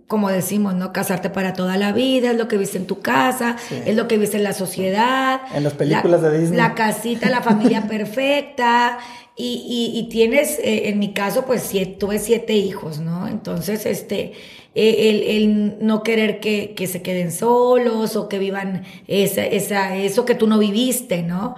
como 0.07 0.28
decimos, 0.28 0.75
¿no? 0.75 0.92
Casarte 0.92 1.30
para 1.30 1.52
toda 1.52 1.76
la 1.76 1.92
vida, 1.92 2.30
es 2.30 2.37
lo 2.37 2.47
que 2.47 2.57
viste 2.57 2.78
en 2.78 2.87
tu 2.87 3.00
casa, 3.00 3.57
es 3.87 3.97
lo 3.97 4.07
que 4.07 4.19
viste 4.19 4.37
en 4.37 4.45
la 4.45 4.52
sociedad. 4.52 5.40
En 5.52 5.64
las 5.64 5.75
películas 5.75 6.23
de 6.23 6.38
Disney. 6.38 6.57
La 6.57 6.75
casita, 6.75 7.28
la 7.28 7.42
familia 7.42 7.83
perfecta. 7.88 8.99
Y, 9.37 9.92
y, 9.95 10.09
tienes, 10.11 10.59
eh, 10.59 10.90
en 10.90 10.99
mi 10.99 11.12
caso, 11.12 11.45
pues 11.47 11.62
siete, 11.62 11.97
tuve 11.99 12.19
siete 12.19 12.54
hijos, 12.54 12.99
¿no? 12.99 13.26
Entonces, 13.26 13.87
este, 13.87 14.33
el, 14.75 15.77
no 15.81 16.03
querer 16.03 16.41
que, 16.41 16.75
que, 16.75 16.87
se 16.87 17.03
queden 17.03 17.33
solos 17.33 18.17
o 18.17 18.29
que 18.29 18.39
vivan 18.39 18.85
esa, 19.07 19.45
esa, 19.45 19.97
eso 19.97 20.25
que 20.25 20.35
tú 20.35 20.47
no 20.47 20.59
viviste, 20.59 21.23
¿no? 21.23 21.57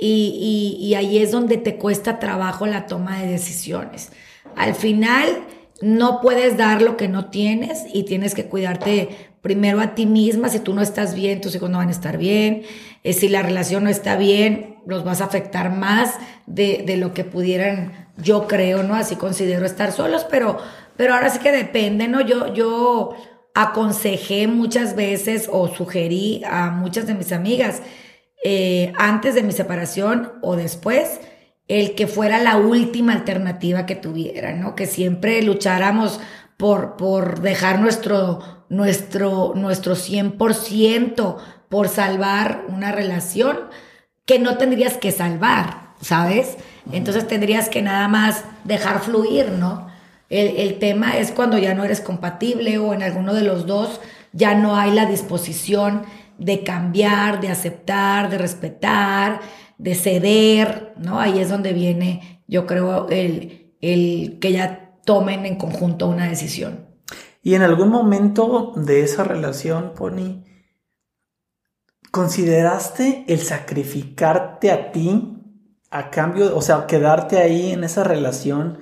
Y, 0.00 0.76
y, 0.80 0.86
y 0.86 0.94
ahí 0.94 1.18
es 1.18 1.30
donde 1.30 1.56
te 1.56 1.76
cuesta 1.76 2.18
trabajo 2.18 2.66
la 2.66 2.86
toma 2.86 3.20
de 3.20 3.28
decisiones. 3.28 4.12
Al 4.56 4.74
final, 4.74 5.44
no 5.80 6.20
puedes 6.20 6.56
dar 6.56 6.82
lo 6.82 6.96
que 6.96 7.08
no 7.08 7.26
tienes 7.30 7.84
y 7.92 8.02
tienes 8.02 8.34
que 8.34 8.46
cuidarte 8.46 9.30
primero 9.40 9.80
a 9.80 9.94
ti 9.94 10.06
misma. 10.06 10.48
Si 10.48 10.58
tú 10.58 10.74
no 10.74 10.82
estás 10.82 11.14
bien, 11.14 11.40
tus 11.40 11.54
hijos 11.54 11.70
no 11.70 11.78
van 11.78 11.88
a 11.88 11.92
estar 11.92 12.18
bien. 12.18 12.62
Eh, 13.04 13.12
si 13.12 13.28
la 13.28 13.42
relación 13.42 13.84
no 13.84 13.90
está 13.90 14.16
bien, 14.16 14.78
los 14.86 15.04
vas 15.04 15.20
a 15.20 15.26
afectar 15.26 15.70
más 15.70 16.14
de, 16.46 16.82
de, 16.84 16.96
lo 16.96 17.14
que 17.14 17.24
pudieran, 17.24 18.08
yo 18.16 18.48
creo, 18.48 18.82
¿no? 18.82 18.94
Así 18.94 19.16
considero 19.16 19.66
estar 19.66 19.92
solos, 19.92 20.26
pero, 20.28 20.58
pero 20.98 21.14
ahora 21.14 21.30
sí 21.30 21.38
que 21.38 21.52
depende, 21.52 22.08
¿no? 22.08 22.20
Yo, 22.20 22.52
yo 22.52 23.14
aconsejé 23.54 24.48
muchas 24.48 24.96
veces 24.96 25.48
o 25.50 25.68
sugerí 25.68 26.42
a 26.44 26.70
muchas 26.70 27.06
de 27.06 27.14
mis 27.14 27.30
amigas 27.32 27.82
eh, 28.44 28.92
antes 28.98 29.36
de 29.36 29.44
mi 29.44 29.52
separación 29.52 30.32
o 30.42 30.56
después 30.56 31.20
el 31.68 31.94
que 31.94 32.08
fuera 32.08 32.38
la 32.38 32.56
última 32.56 33.12
alternativa 33.12 33.86
que 33.86 33.94
tuviera, 33.94 34.54
¿no? 34.54 34.74
Que 34.74 34.86
siempre 34.86 35.40
lucháramos 35.42 36.18
por, 36.56 36.96
por 36.96 37.42
dejar 37.42 37.78
nuestro, 37.78 38.64
nuestro, 38.68 39.52
nuestro 39.54 39.94
100% 39.94 41.36
por 41.68 41.88
salvar 41.88 42.64
una 42.68 42.90
relación 42.90 43.56
que 44.24 44.40
no 44.40 44.58
tendrías 44.58 44.96
que 44.96 45.12
salvar, 45.12 45.92
¿sabes? 46.00 46.56
Entonces 46.90 47.28
tendrías 47.28 47.68
que 47.68 47.82
nada 47.82 48.08
más 48.08 48.42
dejar 48.64 49.00
fluir, 49.00 49.52
¿no? 49.52 49.88
El, 50.28 50.56
el 50.56 50.78
tema 50.78 51.18
es 51.18 51.32
cuando 51.32 51.58
ya 51.58 51.74
no 51.74 51.84
eres 51.84 52.00
compatible 52.00 52.78
o 52.78 52.92
en 52.92 53.02
alguno 53.02 53.34
de 53.34 53.42
los 53.42 53.66
dos 53.66 54.00
ya 54.32 54.54
no 54.54 54.76
hay 54.76 54.92
la 54.92 55.06
disposición 55.06 56.02
de 56.38 56.62
cambiar, 56.62 57.40
de 57.40 57.48
aceptar, 57.48 58.30
de 58.30 58.38
respetar, 58.38 59.40
de 59.78 59.94
ceder, 59.94 60.94
¿no? 60.96 61.20
Ahí 61.20 61.38
es 61.38 61.48
donde 61.48 61.72
viene, 61.72 62.42
yo 62.46 62.66
creo, 62.66 63.08
el, 63.08 63.74
el 63.80 64.38
que 64.40 64.52
ya 64.52 64.94
tomen 65.04 65.46
en 65.46 65.56
conjunto 65.56 66.08
una 66.08 66.28
decisión. 66.28 66.86
Y 67.42 67.54
en 67.54 67.62
algún 67.62 67.88
momento 67.88 68.72
de 68.76 69.02
esa 69.02 69.24
relación, 69.24 69.94
Pony, 69.94 70.44
¿consideraste 72.10 73.24
el 73.28 73.40
sacrificarte 73.40 74.70
a 74.70 74.92
ti 74.92 75.34
a 75.90 76.10
cambio, 76.10 76.54
o 76.56 76.60
sea, 76.60 76.86
quedarte 76.86 77.38
ahí 77.38 77.72
en 77.72 77.84
esa 77.84 78.04
relación? 78.04 78.78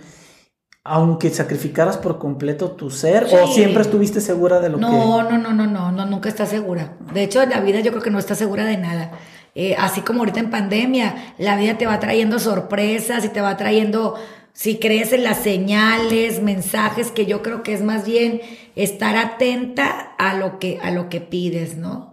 Aunque 0.88 1.30
sacrificaras 1.30 1.96
por 1.96 2.18
completo 2.18 2.70
tu 2.70 2.90
ser 2.90 3.24
o 3.24 3.46
siempre 3.48 3.82
estuviste 3.82 4.20
segura 4.20 4.60
de 4.60 4.68
lo 4.68 4.78
no, 4.78 4.88
que 4.88 5.32
no 5.32 5.38
no 5.38 5.52
no 5.52 5.66
no 5.66 5.92
no 5.92 6.06
nunca 6.06 6.28
estás 6.28 6.48
segura. 6.48 6.92
De 7.12 7.24
hecho 7.24 7.42
en 7.42 7.50
la 7.50 7.60
vida 7.60 7.80
yo 7.80 7.90
creo 7.90 8.02
que 8.02 8.10
no 8.10 8.18
estás 8.18 8.38
segura 8.38 8.64
de 8.64 8.76
nada. 8.76 9.12
Eh, 9.58 9.74
así 9.78 10.02
como 10.02 10.20
ahorita 10.20 10.38
en 10.38 10.50
pandemia, 10.50 11.34
la 11.38 11.56
vida 11.56 11.78
te 11.78 11.86
va 11.86 11.98
trayendo 11.98 12.38
sorpresas 12.38 13.24
y 13.24 13.30
te 13.30 13.40
va 13.40 13.56
trayendo, 13.56 14.14
si 14.52 14.76
crees 14.76 15.14
en 15.14 15.24
las 15.24 15.38
señales, 15.38 16.42
mensajes, 16.42 17.10
que 17.10 17.24
yo 17.24 17.42
creo 17.42 17.62
que 17.62 17.72
es 17.72 17.82
más 17.82 18.04
bien 18.04 18.42
estar 18.74 19.16
atenta 19.16 20.12
a 20.18 20.34
lo 20.34 20.58
que, 20.58 20.78
a 20.82 20.90
lo 20.90 21.08
que 21.08 21.22
pides, 21.22 21.78
¿no? 21.78 22.12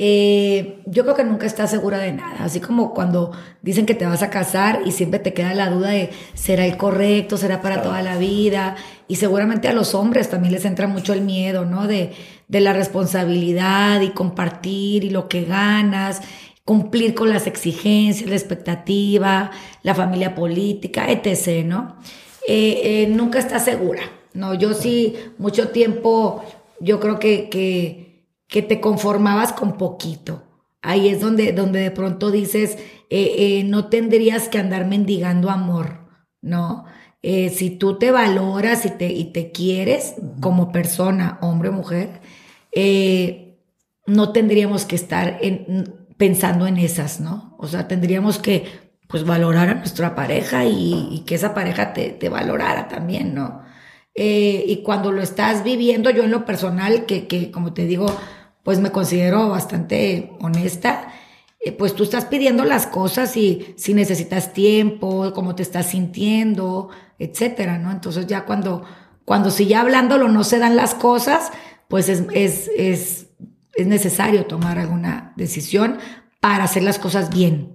Eh, 0.00 0.82
yo 0.86 1.02
creo 1.02 1.14
que 1.14 1.24
nunca 1.24 1.46
estás 1.46 1.70
segura 1.70 1.98
de 1.98 2.12
nada, 2.12 2.44
así 2.44 2.60
como 2.60 2.94
cuando 2.94 3.30
dicen 3.60 3.84
que 3.84 3.94
te 3.94 4.06
vas 4.06 4.22
a 4.22 4.30
casar 4.30 4.80
y 4.86 4.92
siempre 4.92 5.20
te 5.20 5.34
queda 5.34 5.52
la 5.54 5.68
duda 5.68 5.90
de 5.90 6.10
será 6.32 6.64
el 6.64 6.78
correcto, 6.78 7.36
será 7.36 7.60
para 7.60 7.82
toda 7.82 8.00
la 8.02 8.16
vida, 8.16 8.76
y 9.06 9.16
seguramente 9.16 9.68
a 9.68 9.74
los 9.74 9.94
hombres 9.94 10.30
también 10.30 10.54
les 10.54 10.64
entra 10.64 10.86
mucho 10.86 11.12
el 11.12 11.20
miedo, 11.20 11.66
¿no? 11.66 11.86
De, 11.86 12.12
de 12.48 12.60
la 12.60 12.72
responsabilidad 12.72 14.00
y 14.00 14.10
compartir 14.10 15.04
y 15.04 15.10
lo 15.10 15.28
que 15.28 15.44
ganas 15.44 16.22
cumplir 16.64 17.14
con 17.14 17.30
las 17.30 17.46
exigencias, 17.46 18.28
la 18.28 18.36
expectativa, 18.36 19.50
la 19.82 19.94
familia 19.94 20.34
política, 20.34 21.10
etc., 21.10 21.64
¿no? 21.64 21.96
Eh, 22.46 22.80
eh, 22.84 23.06
nunca 23.08 23.38
está 23.38 23.58
segura, 23.58 24.02
¿no? 24.34 24.54
Yo 24.54 24.74
sí, 24.74 25.16
mucho 25.38 25.68
tiempo, 25.68 26.44
yo 26.80 27.00
creo 27.00 27.18
que, 27.18 27.48
que, 27.48 28.01
que 28.52 28.62
te 28.62 28.80
conformabas 28.80 29.52
con 29.52 29.76
poquito. 29.76 30.44
Ahí 30.80 31.08
es 31.08 31.20
donde, 31.20 31.52
donde 31.52 31.80
de 31.80 31.90
pronto 31.90 32.30
dices, 32.30 32.78
eh, 33.10 33.64
no 33.64 33.88
tendrías 33.88 34.48
que 34.48 34.58
andar 34.58 34.86
mendigando 34.86 35.50
amor, 35.50 36.08
¿no? 36.40 36.84
si 37.24 37.70
tú 37.70 37.98
te 38.00 38.10
valoras 38.10 38.84
y 38.84 38.90
te, 38.90 39.12
y 39.12 39.26
te 39.26 39.52
quieres 39.52 40.16
como 40.40 40.72
persona, 40.72 41.38
hombre 41.40 41.68
o 41.68 41.72
mujer, 41.72 42.20
no 44.06 44.32
tendríamos 44.32 44.84
que 44.84 44.96
estar 44.96 45.38
en, 45.40 46.06
pensando 46.16 46.66
en 46.66 46.78
esas, 46.78 47.20
¿no? 47.20 47.56
O 47.58 47.66
sea, 47.66 47.88
tendríamos 47.88 48.38
que 48.38 48.64
pues 49.08 49.24
valorar 49.24 49.68
a 49.68 49.74
nuestra 49.74 50.14
pareja 50.14 50.64
y, 50.64 51.24
que 51.26 51.34
esa 51.34 51.54
pareja 51.54 51.92
te, 51.92 52.10
te 52.10 52.28
valorara 52.28 52.88
también, 52.88 53.34
¿no? 53.34 53.62
Eh, 54.14 54.64
y 54.66 54.82
cuando 54.82 55.10
lo 55.12 55.22
estás 55.22 55.64
viviendo, 55.64 56.10
yo 56.10 56.24
en 56.24 56.30
lo 56.30 56.44
personal, 56.44 57.06
que, 57.06 57.26
que 57.26 57.50
como 57.50 57.72
te 57.72 57.86
digo, 57.86 58.06
pues 58.62 58.80
me 58.80 58.92
considero 58.92 59.48
bastante 59.48 60.32
honesta, 60.40 61.12
eh, 61.60 61.72
pues 61.72 61.94
tú 61.94 62.02
estás 62.02 62.24
pidiendo 62.24 62.64
las 62.64 62.86
cosas 62.86 63.36
y 63.36 63.74
si 63.76 63.94
necesitas 63.94 64.52
tiempo, 64.52 65.32
cómo 65.34 65.54
te 65.54 65.62
estás 65.62 65.86
sintiendo, 65.86 66.90
etcétera, 67.18 67.78
¿no? 67.78 67.90
Entonces 67.90 68.26
ya 68.26 68.44
cuando, 68.44 68.84
cuando 69.24 69.50
si 69.50 69.72
hablándolo 69.74 70.28
no 70.28 70.44
se 70.44 70.58
dan 70.58 70.76
las 70.76 70.94
cosas, 70.94 71.50
pues 71.88 72.08
es, 72.08 72.24
es, 72.32 72.70
es 72.76 73.22
es 73.74 73.86
necesario 73.86 74.46
tomar 74.46 74.78
alguna 74.78 75.32
decisión 75.36 75.98
para 76.40 76.64
hacer 76.64 76.82
las 76.82 76.98
cosas 76.98 77.30
bien. 77.30 77.74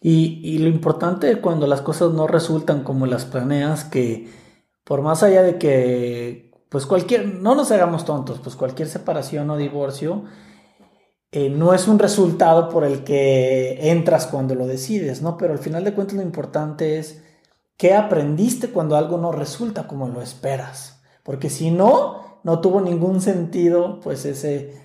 Y, 0.00 0.58
lo 0.58 0.68
importante 0.68 1.40
cuando 1.40 1.66
las 1.66 1.80
cosas 1.80 2.12
no 2.12 2.28
resultan 2.28 2.84
como 2.84 3.06
las 3.06 3.24
planeas, 3.24 3.84
que 3.84 4.28
por 4.84 5.02
más 5.02 5.24
allá 5.24 5.42
de 5.42 5.58
que, 5.58 6.45
pues 6.68 6.86
cualquier, 6.86 7.26
no 7.26 7.54
nos 7.54 7.70
hagamos 7.70 8.04
tontos, 8.04 8.40
pues 8.42 8.56
cualquier 8.56 8.88
separación 8.88 9.48
o 9.50 9.56
divorcio 9.56 10.24
eh, 11.32 11.50
no 11.50 11.74
es 11.74 11.86
un 11.88 11.98
resultado 11.98 12.68
por 12.68 12.84
el 12.84 13.04
que 13.04 13.90
entras 13.90 14.26
cuando 14.26 14.54
lo 14.54 14.66
decides, 14.66 15.22
¿no? 15.22 15.36
Pero 15.36 15.52
al 15.52 15.58
final 15.58 15.84
de 15.84 15.92
cuentas 15.92 16.16
lo 16.16 16.22
importante 16.22 16.98
es 16.98 17.22
qué 17.76 17.94
aprendiste 17.94 18.70
cuando 18.70 18.96
algo 18.96 19.18
no 19.18 19.32
resulta 19.32 19.86
como 19.86 20.08
lo 20.08 20.22
esperas. 20.22 21.02
Porque 21.22 21.50
si 21.50 21.70
no, 21.70 22.40
no 22.42 22.60
tuvo 22.60 22.80
ningún 22.80 23.20
sentido, 23.20 24.00
pues 24.00 24.24
ese, 24.24 24.80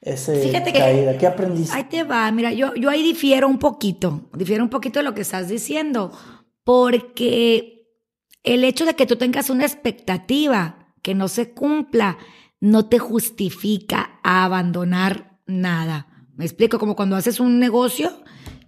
ese 0.00 0.42
Fíjate 0.42 0.72
caída. 0.72 1.12
Que, 1.12 1.18
¿Qué 1.18 1.26
aprendiste? 1.26 1.74
Ahí 1.74 1.84
te 1.84 2.02
va, 2.02 2.30
mira, 2.32 2.52
yo, 2.52 2.74
yo 2.74 2.90
ahí 2.90 3.02
difiero 3.02 3.48
un 3.48 3.58
poquito, 3.58 4.28
difiero 4.34 4.62
un 4.62 4.70
poquito 4.70 4.98
de 4.98 5.04
lo 5.04 5.14
que 5.14 5.22
estás 5.22 5.48
diciendo, 5.48 6.12
porque 6.64 7.88
el 8.42 8.64
hecho 8.64 8.84
de 8.84 8.94
que 8.94 9.06
tú 9.06 9.16
tengas 9.16 9.48
una 9.48 9.64
expectativa 9.64 10.83
que 11.04 11.14
no 11.14 11.28
se 11.28 11.50
cumpla, 11.50 12.16
no 12.60 12.86
te 12.86 12.98
justifica 12.98 14.18
a 14.22 14.44
abandonar 14.44 15.38
nada. 15.46 16.08
Me 16.34 16.46
explico, 16.46 16.78
como 16.78 16.96
cuando 16.96 17.14
haces 17.14 17.40
un 17.40 17.60
negocio 17.60 18.10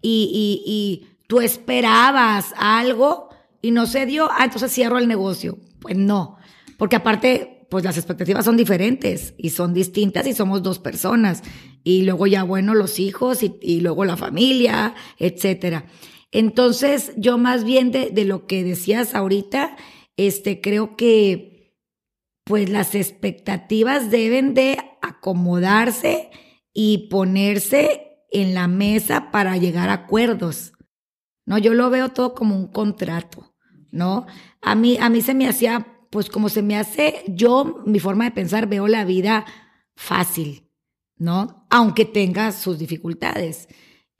y, 0.03 0.31
y, 0.33 0.71
y 0.71 1.09
tú 1.27 1.41
esperabas 1.41 2.55
algo 2.59 3.31
y 3.63 3.71
no 3.71 3.87
se 3.87 4.05
dio, 4.05 4.29
ah, 4.31 4.45
entonces 4.45 4.71
cierro 4.71 4.99
el 4.99 5.09
negocio. 5.09 5.59
Pues 5.81 5.97
no, 5.97 6.37
porque 6.77 6.97
aparte 6.97 7.67
pues 7.71 7.85
las 7.85 7.97
expectativas 7.97 8.45
son 8.45 8.59
diferentes 8.59 9.35
y 9.39 9.51
son 9.51 9.73
distintas 9.73 10.27
y 10.27 10.35
somos 10.35 10.63
dos 10.63 10.79
personas. 10.79 11.43
Y 11.83 12.03
luego 12.03 12.27
ya, 12.27 12.43
bueno, 12.43 12.75
los 12.75 13.01
hijos 13.01 13.41
y, 13.43 13.81
luego 13.81 14.05
la 14.05 14.19
familia, 14.19 14.95
etcétera. 15.19 15.87
Entonces, 16.33 17.13
yo 17.17 17.39
más 17.39 17.65
bien 17.65 17.93
de, 17.93 18.11
de, 18.11 18.27
lo 18.27 18.47
que 18.47 18.63
decías 18.63 19.15
ahorita, 19.15 19.77
este, 20.19 20.61
creo 20.61 20.97
que 20.97 21.56
pues 22.47 22.69
las 22.71 22.95
expectativas 22.95 24.09
deben 24.09 24.55
de 24.55 24.79
acomodarse 25.03 26.31
y 26.73 27.09
ponerse 27.09 28.21
en 28.31 28.55
la 28.55 28.69
mesa 28.69 29.33
para 29.33 29.57
llegar 29.57 29.89
a 29.89 30.05
acuerdos. 30.05 30.73
No, 31.45 31.59
yo 31.59 31.75
lo 31.75 31.91
veo 31.91 32.11
todo 32.11 32.35
como 32.37 32.55
un 32.55 32.69
contrato, 32.69 33.57
¿no? 33.91 34.27
A 34.63 34.77
mí, 34.77 34.97
a 35.01 35.09
mí 35.09 35.23
se 35.23 35.35
me 35.35 35.49
hacía 35.49 35.93
pues 36.11 36.31
como 36.31 36.49
se 36.49 36.63
me 36.63 36.77
hace, 36.77 37.25
yo, 37.27 37.83
mi 37.85 37.99
forma 37.99 38.25
de 38.25 38.31
pensar, 38.31 38.69
veo 38.69 38.87
la 38.87 39.05
vida 39.05 39.45
fácil, 39.97 40.71
¿no? 41.17 41.67
Aunque 41.69 42.05
tenga 42.05 42.53
sus 42.53 42.79
dificultades. 42.79 43.69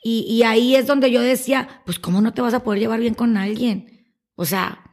Y, 0.03 0.27
y 0.29 0.43
ahí 0.43 0.75
es 0.75 0.89
donde 0.89 1.13
yo 1.13 1.23
decía, 1.23 1.83
pues 1.87 2.01
¿cómo 2.01 2.21
no 2.21 2.35
te 2.35 2.43
vas 2.43 2.55
a 2.55 2.65
poder 2.65 2.81
llevar 2.81 2.99
bien 2.99 3.15
con 3.15 3.37
alguien? 3.37 4.15
O 4.35 4.45
sea, 4.45 4.86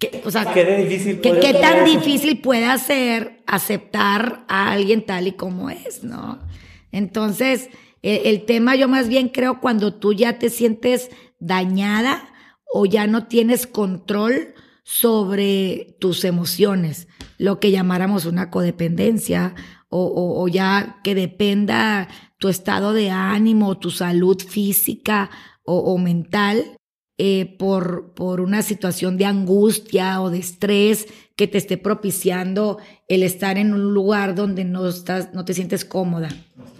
Que, 0.00 0.22
o 0.24 0.30
sea, 0.32 0.52
¿Qué 0.52 0.64
de 0.64 0.84
difícil 0.84 1.20
¿Qué, 1.20 1.28
puede 1.28 1.40
qué 1.40 1.52
tan 1.54 1.84
difícil 1.84 2.40
puede 2.40 2.76
ser 2.78 3.42
aceptar 3.46 4.44
a 4.48 4.72
alguien 4.72 5.04
tal 5.06 5.28
y 5.28 5.32
como 5.32 5.70
es, 5.70 6.02
¿no? 6.02 6.40
Entonces, 6.90 7.68
el, 8.02 8.22
el 8.26 8.44
tema 8.46 8.74
yo 8.76 8.88
más 8.88 9.08
bien 9.08 9.28
creo 9.28 9.60
cuando 9.60 9.94
tú 9.94 10.12
ya 10.12 10.38
te 10.38 10.48
sientes 10.50 11.10
dañada 11.38 12.26
o 12.72 12.86
ya 12.86 13.06
no 13.06 13.26
tienes 13.26 13.66
control 13.66 14.54
sobre 14.84 15.96
tus 16.00 16.24
emociones, 16.24 17.06
lo 17.38 17.60
que 17.60 17.70
llamáramos 17.70 18.24
una 18.24 18.50
codependencia 18.50 19.54
o, 19.88 20.04
o- 20.04 20.42
o 20.42 20.48
ya 20.48 20.98
que 21.04 21.14
dependa 21.14 22.08
tu 22.38 22.48
estado 22.48 22.92
de 22.92 23.10
ánimo, 23.10 23.78
tu 23.78 23.90
salud 23.90 24.38
física 24.40 25.30
o, 25.62 25.78
o 25.78 25.98
mental 25.98 26.76
eh, 27.22 27.54
por, 27.58 28.14
por 28.14 28.40
una 28.40 28.62
situación 28.62 29.18
de 29.18 29.26
angustia 29.26 30.22
o 30.22 30.30
de 30.30 30.38
estrés 30.38 31.06
que 31.36 31.46
te 31.46 31.58
esté 31.58 31.76
propiciando 31.76 32.78
el 33.08 33.22
estar 33.22 33.58
en 33.58 33.74
un 33.74 33.92
lugar 33.92 34.34
donde 34.34 34.64
no 34.64 34.88
estás, 34.88 35.34
no 35.34 35.44
te 35.44 35.52
sientes 35.52 35.84
cómoda. 35.84 36.30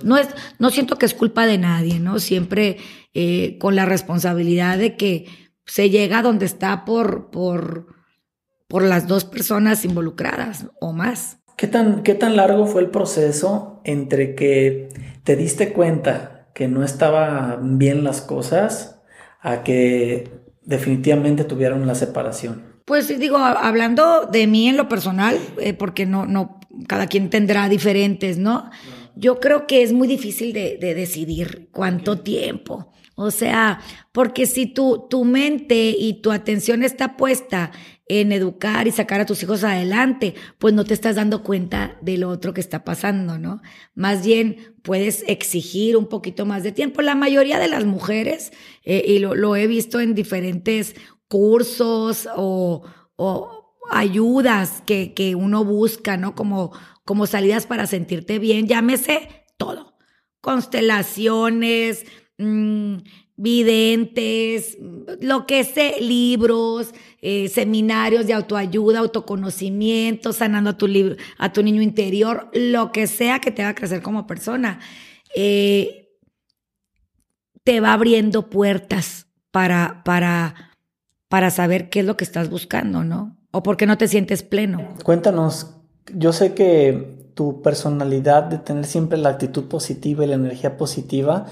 No 0.03 0.17
es, 0.17 0.29
no 0.59 0.71
siento 0.71 0.97
que 0.97 1.05
es 1.05 1.13
culpa 1.13 1.45
de 1.45 1.59
nadie, 1.59 2.01
¿no? 2.01 2.19
Siempre 2.21 2.79
eh, 3.13 3.59
con 3.59 3.77
la 3.77 3.85
responsabilidad 3.85 4.79
de 4.79 4.97
que 4.97 5.27
se 5.67 5.91
llega 5.91 6.23
donde 6.23 6.47
está 6.47 6.87
por, 6.87 7.31
por, 7.31 7.89
por 8.67 8.83
las 8.83 9.07
dos 9.07 9.27
personas 9.27 9.85
involucradas 9.85 10.69
o 10.81 10.95
más. 10.95 11.37
¿Qué 11.59 11.67
tan, 11.67 12.03
¿Qué 12.03 12.15
tan 12.15 12.37
largo 12.37 12.65
fue 12.65 12.81
el 12.81 12.89
proceso 12.89 13.83
entre 13.85 14.35
que 14.35 14.89
te 15.23 15.37
diste 15.37 15.75
cuenta 15.75 16.49
que 16.55 16.67
no 16.67 16.83
estaban 16.83 17.77
bien 17.77 18.05
las 18.05 18.23
cosas 18.23 19.00
a 19.41 19.63
que 19.63 20.31
definitivamente 20.63 21.45
tuvieron 21.45 21.87
la 21.87 21.95
separación? 21.95 22.71
Pues 22.85 23.07
digo, 23.19 23.39
hablando 23.39 24.27
de 24.27 24.47
mí 24.47 24.69
en 24.69 24.77
lo 24.77 24.89
personal, 24.89 25.39
eh, 25.61 25.75
porque 25.75 26.07
no, 26.07 26.27
no, 26.27 26.61
cada 26.89 27.07
quien 27.07 27.31
tendrá 27.31 27.69
diferentes, 27.69 28.39
¿no? 28.39 28.71
Yo 29.15 29.39
creo 29.39 29.67
que 29.67 29.83
es 29.83 29.93
muy 29.93 30.09
difícil 30.09 30.53
de, 30.53 30.79
de 30.81 30.95
decidir 30.95 31.69
cuánto 31.73 32.21
tiempo. 32.21 32.91
O 33.15 33.31
sea, 33.31 33.81
porque 34.13 34.47
si 34.47 34.67
tu, 34.67 35.07
tu 35.11 35.25
mente 35.25 35.95
y 35.97 36.23
tu 36.23 36.33
atención 36.33 36.83
está 36.83 37.17
puesta 37.19 37.71
en 38.11 38.33
educar 38.33 38.89
y 38.89 38.91
sacar 38.91 39.21
a 39.21 39.27
tus 39.27 39.41
hijos 39.45 39.63
adelante, 39.63 40.35
pues 40.59 40.75
no 40.75 40.85
te 40.85 40.95
estás 40.95 41.15
dando 41.15 41.45
cuenta 41.45 41.97
de 42.01 42.19
lo 42.19 42.29
otro 42.29 42.53
que 42.53 42.61
está 42.61 42.83
pasando, 42.83 43.39
¿no? 43.39 43.63
Más 43.95 44.27
bien 44.27 44.75
puedes 44.83 45.23
exigir 45.29 45.97
un 45.97 46.09
poquito 46.09 46.45
más 46.45 46.65
de 46.65 46.73
tiempo. 46.73 47.03
La 47.03 47.15
mayoría 47.15 47.61
de 47.61 47.69
las 47.69 47.85
mujeres, 47.85 48.53
eh, 48.83 49.05
y 49.07 49.21
lo, 49.21 49.55
he 49.55 49.69
visto 49.69 50.01
en 50.01 50.17
diferentes 50.17 50.97
cursos 51.29 52.29
o, 52.35 52.83
o 53.15 53.77
ayudas 53.93 54.83
que, 54.85 55.15
que 55.15 55.37
uno 55.37 55.65
busca, 55.65 56.17
¿no? 56.17 56.35
Como, 56.35 56.73
como 57.05 57.29
salidas 57.29 57.67
para 57.67 57.87
sentirte 57.87 58.41
bien, 58.41 58.67
llámese 58.67 59.45
todo. 59.57 59.97
Constelaciones, 60.41 62.07
mm, 62.39 62.97
videntes, 63.41 64.77
lo 65.23 65.47
que 65.47 65.65
sé, 65.65 65.95
libros, 65.99 66.93
eh, 67.23 67.49
seminarios 67.49 68.27
de 68.27 68.35
autoayuda, 68.35 68.99
autoconocimiento, 68.99 70.35
sanando 70.35 70.71
a 70.71 70.77
tu, 70.77 70.87
a 71.39 71.53
tu 71.53 71.63
niño 71.63 71.81
interior, 71.81 72.51
lo 72.53 72.93
que 72.93 73.07
sea 73.07 73.39
que 73.39 73.51
te 73.51 73.63
haga 73.63 73.75
crecer 73.75 74.03
como 74.03 74.27
persona. 74.27 74.79
Eh, 75.35 76.11
te 77.65 77.81
va 77.81 77.95
abriendo 77.95 78.51
puertas 78.51 79.27
para, 79.51 80.03
para, 80.05 80.77
para 81.29 81.51
saber 81.51 81.89
qué 81.89 82.01
es 82.01 82.07
lo 82.07 82.19
que 82.19 82.25
estás 82.25 82.51
buscando, 82.51 83.05
¿no? 83.05 83.39
O 83.53 83.63
por 83.63 83.79
qué 83.79 83.87
no 83.87 83.97
te 83.97 84.07
sientes 84.07 84.43
pleno. 84.43 84.97
Cuéntanos, 85.03 85.77
yo 86.15 86.35
sé 86.35 86.53
que 86.53 87.33
tu 87.35 87.63
personalidad 87.63 88.43
de 88.43 88.59
tener 88.59 88.85
siempre 88.85 89.17
la 89.17 89.31
actitud 89.31 89.65
positiva 89.65 90.25
y 90.25 90.29
la 90.29 90.35
energía 90.35 90.77
positiva 90.77 91.47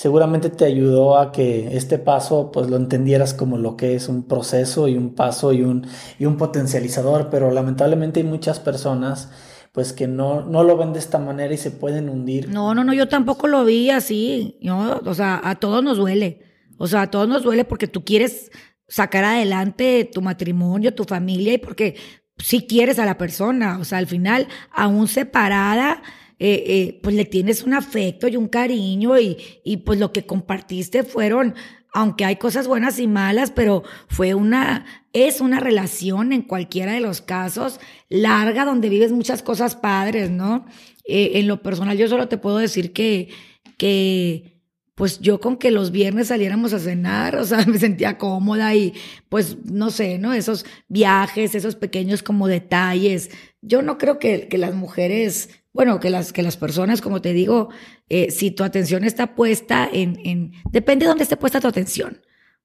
seguramente 0.00 0.48
te 0.48 0.64
ayudó 0.64 1.18
a 1.18 1.30
que 1.30 1.76
este 1.76 1.98
paso 1.98 2.50
pues 2.50 2.70
lo 2.70 2.76
entendieras 2.76 3.34
como 3.34 3.58
lo 3.58 3.76
que 3.76 3.94
es 3.94 4.08
un 4.08 4.22
proceso 4.22 4.88
y 4.88 4.96
un 4.96 5.14
paso 5.14 5.52
y 5.52 5.60
un, 5.60 5.86
y 6.18 6.24
un 6.24 6.38
potencializador, 6.38 7.28
pero 7.28 7.50
lamentablemente 7.50 8.20
hay 8.20 8.24
muchas 8.24 8.60
personas 8.60 9.30
pues 9.72 9.92
que 9.92 10.08
no, 10.08 10.40
no 10.40 10.64
lo 10.64 10.78
ven 10.78 10.94
de 10.94 11.00
esta 11.00 11.18
manera 11.18 11.52
y 11.52 11.58
se 11.58 11.70
pueden 11.70 12.08
hundir. 12.08 12.48
No, 12.48 12.74
no, 12.74 12.82
no, 12.82 12.94
yo 12.94 13.08
tampoco 13.08 13.46
lo 13.46 13.62
vi 13.66 13.90
así. 13.90 14.56
Yo, 14.62 15.02
o 15.04 15.12
sea, 15.12 15.38
a 15.44 15.56
todos 15.56 15.84
nos 15.84 15.98
duele. 15.98 16.44
O 16.78 16.86
sea, 16.86 17.02
a 17.02 17.10
todos 17.10 17.28
nos 17.28 17.42
duele 17.42 17.66
porque 17.66 17.86
tú 17.86 18.02
quieres 18.02 18.50
sacar 18.88 19.24
adelante 19.24 20.08
tu 20.10 20.22
matrimonio, 20.22 20.94
tu 20.94 21.04
familia 21.04 21.52
y 21.52 21.58
porque 21.58 21.96
sí 22.38 22.66
quieres 22.66 22.98
a 22.98 23.04
la 23.04 23.18
persona. 23.18 23.76
O 23.78 23.84
sea, 23.84 23.98
al 23.98 24.06
final, 24.06 24.48
aún 24.72 25.08
separada, 25.08 26.02
eh, 26.42 26.64
eh, 26.66 27.00
pues 27.02 27.14
le 27.14 27.26
tienes 27.26 27.62
un 27.64 27.74
afecto 27.74 28.26
y 28.26 28.36
un 28.36 28.48
cariño 28.48 29.18
y, 29.18 29.36
y 29.62 29.76
pues 29.78 30.00
lo 30.00 30.10
que 30.10 30.24
compartiste 30.24 31.04
fueron, 31.04 31.54
aunque 31.92 32.24
hay 32.24 32.36
cosas 32.36 32.66
buenas 32.66 32.98
y 32.98 33.06
malas, 33.06 33.50
pero 33.50 33.82
fue 34.08 34.32
una, 34.32 34.86
es 35.12 35.42
una 35.42 35.60
relación 35.60 36.32
en 36.32 36.40
cualquiera 36.40 36.92
de 36.92 37.00
los 37.00 37.20
casos 37.20 37.78
larga 38.08 38.64
donde 38.64 38.88
vives 38.88 39.12
muchas 39.12 39.42
cosas 39.42 39.76
padres, 39.76 40.30
¿no? 40.30 40.64
Eh, 41.04 41.32
en 41.34 41.46
lo 41.46 41.62
personal 41.62 41.98
yo 41.98 42.08
solo 42.08 42.26
te 42.26 42.38
puedo 42.38 42.56
decir 42.56 42.94
que, 42.94 43.28
que 43.76 44.60
pues 44.94 45.20
yo 45.20 45.40
con 45.40 45.56
que 45.56 45.70
los 45.70 45.90
viernes 45.90 46.28
saliéramos 46.28 46.72
a 46.72 46.78
cenar, 46.78 47.36
o 47.36 47.44
sea, 47.44 47.64
me 47.66 47.78
sentía 47.78 48.16
cómoda 48.16 48.74
y 48.74 48.94
pues 49.28 49.58
no 49.64 49.90
sé, 49.90 50.18
¿no? 50.18 50.32
Esos 50.32 50.64
viajes, 50.88 51.54
esos 51.54 51.74
pequeños 51.76 52.22
como 52.22 52.48
detalles. 52.48 53.30
Yo 53.60 53.82
no 53.82 53.98
creo 53.98 54.18
que, 54.18 54.48
que 54.48 54.58
las 54.58 54.74
mujeres, 54.74 55.50
bueno, 55.72 56.00
que 56.00 56.10
las, 56.10 56.32
que 56.32 56.42
las 56.42 56.56
personas, 56.56 57.00
como 57.00 57.20
te 57.20 57.32
digo, 57.32 57.70
eh, 58.08 58.30
si 58.30 58.50
tu 58.50 58.64
atención 58.64 59.04
está 59.04 59.34
puesta 59.34 59.88
en, 59.92 60.18
en, 60.24 60.52
depende 60.70 61.04
de 61.04 61.08
dónde 61.08 61.24
esté 61.24 61.36
puesta 61.36 61.60
tu 61.60 61.68
atención, 61.68 62.20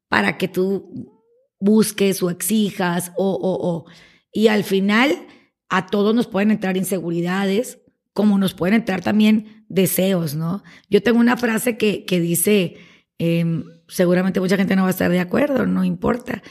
para 0.08 0.38
que 0.38 0.48
tú 0.48 1.12
busques 1.60 2.22
o 2.24 2.30
exijas 2.30 3.12
o, 3.18 3.32
o, 3.34 3.70
o, 3.70 3.86
y 4.32 4.48
al 4.48 4.64
final 4.64 5.28
a 5.70 5.88
todos 5.88 6.14
nos 6.16 6.28
pueden 6.28 6.52
entrar 6.52 6.78
inseguridades, 6.78 7.80
como 8.14 8.38
nos 8.38 8.54
pueden 8.54 8.76
entrar 8.76 9.02
también 9.02 9.66
deseos, 9.68 10.36
¿no? 10.36 10.64
Yo 10.90 11.04
tengo 11.04 11.20
una 11.20 11.38
frase 11.38 11.78
que, 11.78 12.06
que 12.06 12.20
dice, 12.20 12.78
eh, 13.20 13.64
seguramente 13.88 14.40
mucha 14.40 14.58
gente 14.58 14.76
no 14.76 14.84
va 14.84 14.90
a 14.90 14.92
estar 14.92 15.12
de 15.12 15.20
acuerdo, 15.20 15.66
no 15.66 15.84
importa, 15.84 16.42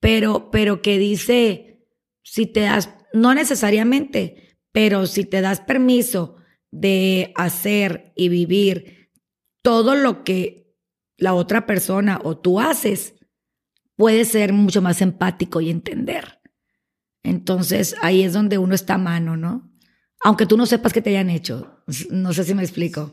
pero, 0.00 0.50
pero 0.50 0.82
que 0.82 0.98
dice, 0.98 1.86
si 2.22 2.46
te 2.46 2.60
das, 2.60 2.90
no 3.12 3.34
necesariamente, 3.34 4.43
pero 4.74 5.06
si 5.06 5.24
te 5.24 5.40
das 5.40 5.60
permiso 5.60 6.34
de 6.72 7.32
hacer 7.36 8.12
y 8.16 8.28
vivir 8.28 9.12
todo 9.62 9.94
lo 9.94 10.24
que 10.24 10.76
la 11.16 11.34
otra 11.34 11.64
persona 11.64 12.20
o 12.24 12.36
tú 12.36 12.58
haces, 12.58 13.14
puedes 13.94 14.32
ser 14.32 14.52
mucho 14.52 14.82
más 14.82 15.00
empático 15.00 15.60
y 15.60 15.70
entender. 15.70 16.40
Entonces 17.22 17.94
ahí 18.02 18.24
es 18.24 18.32
donde 18.32 18.58
uno 18.58 18.74
está 18.74 18.94
a 18.94 18.98
mano, 18.98 19.36
¿no? 19.36 19.70
Aunque 20.24 20.44
tú 20.44 20.56
no 20.56 20.66
sepas 20.66 20.92
qué 20.92 21.00
te 21.00 21.10
hayan 21.10 21.30
hecho. 21.30 21.84
No 22.10 22.32
sé 22.32 22.42
si 22.42 22.52
me 22.52 22.64
explico. 22.64 23.12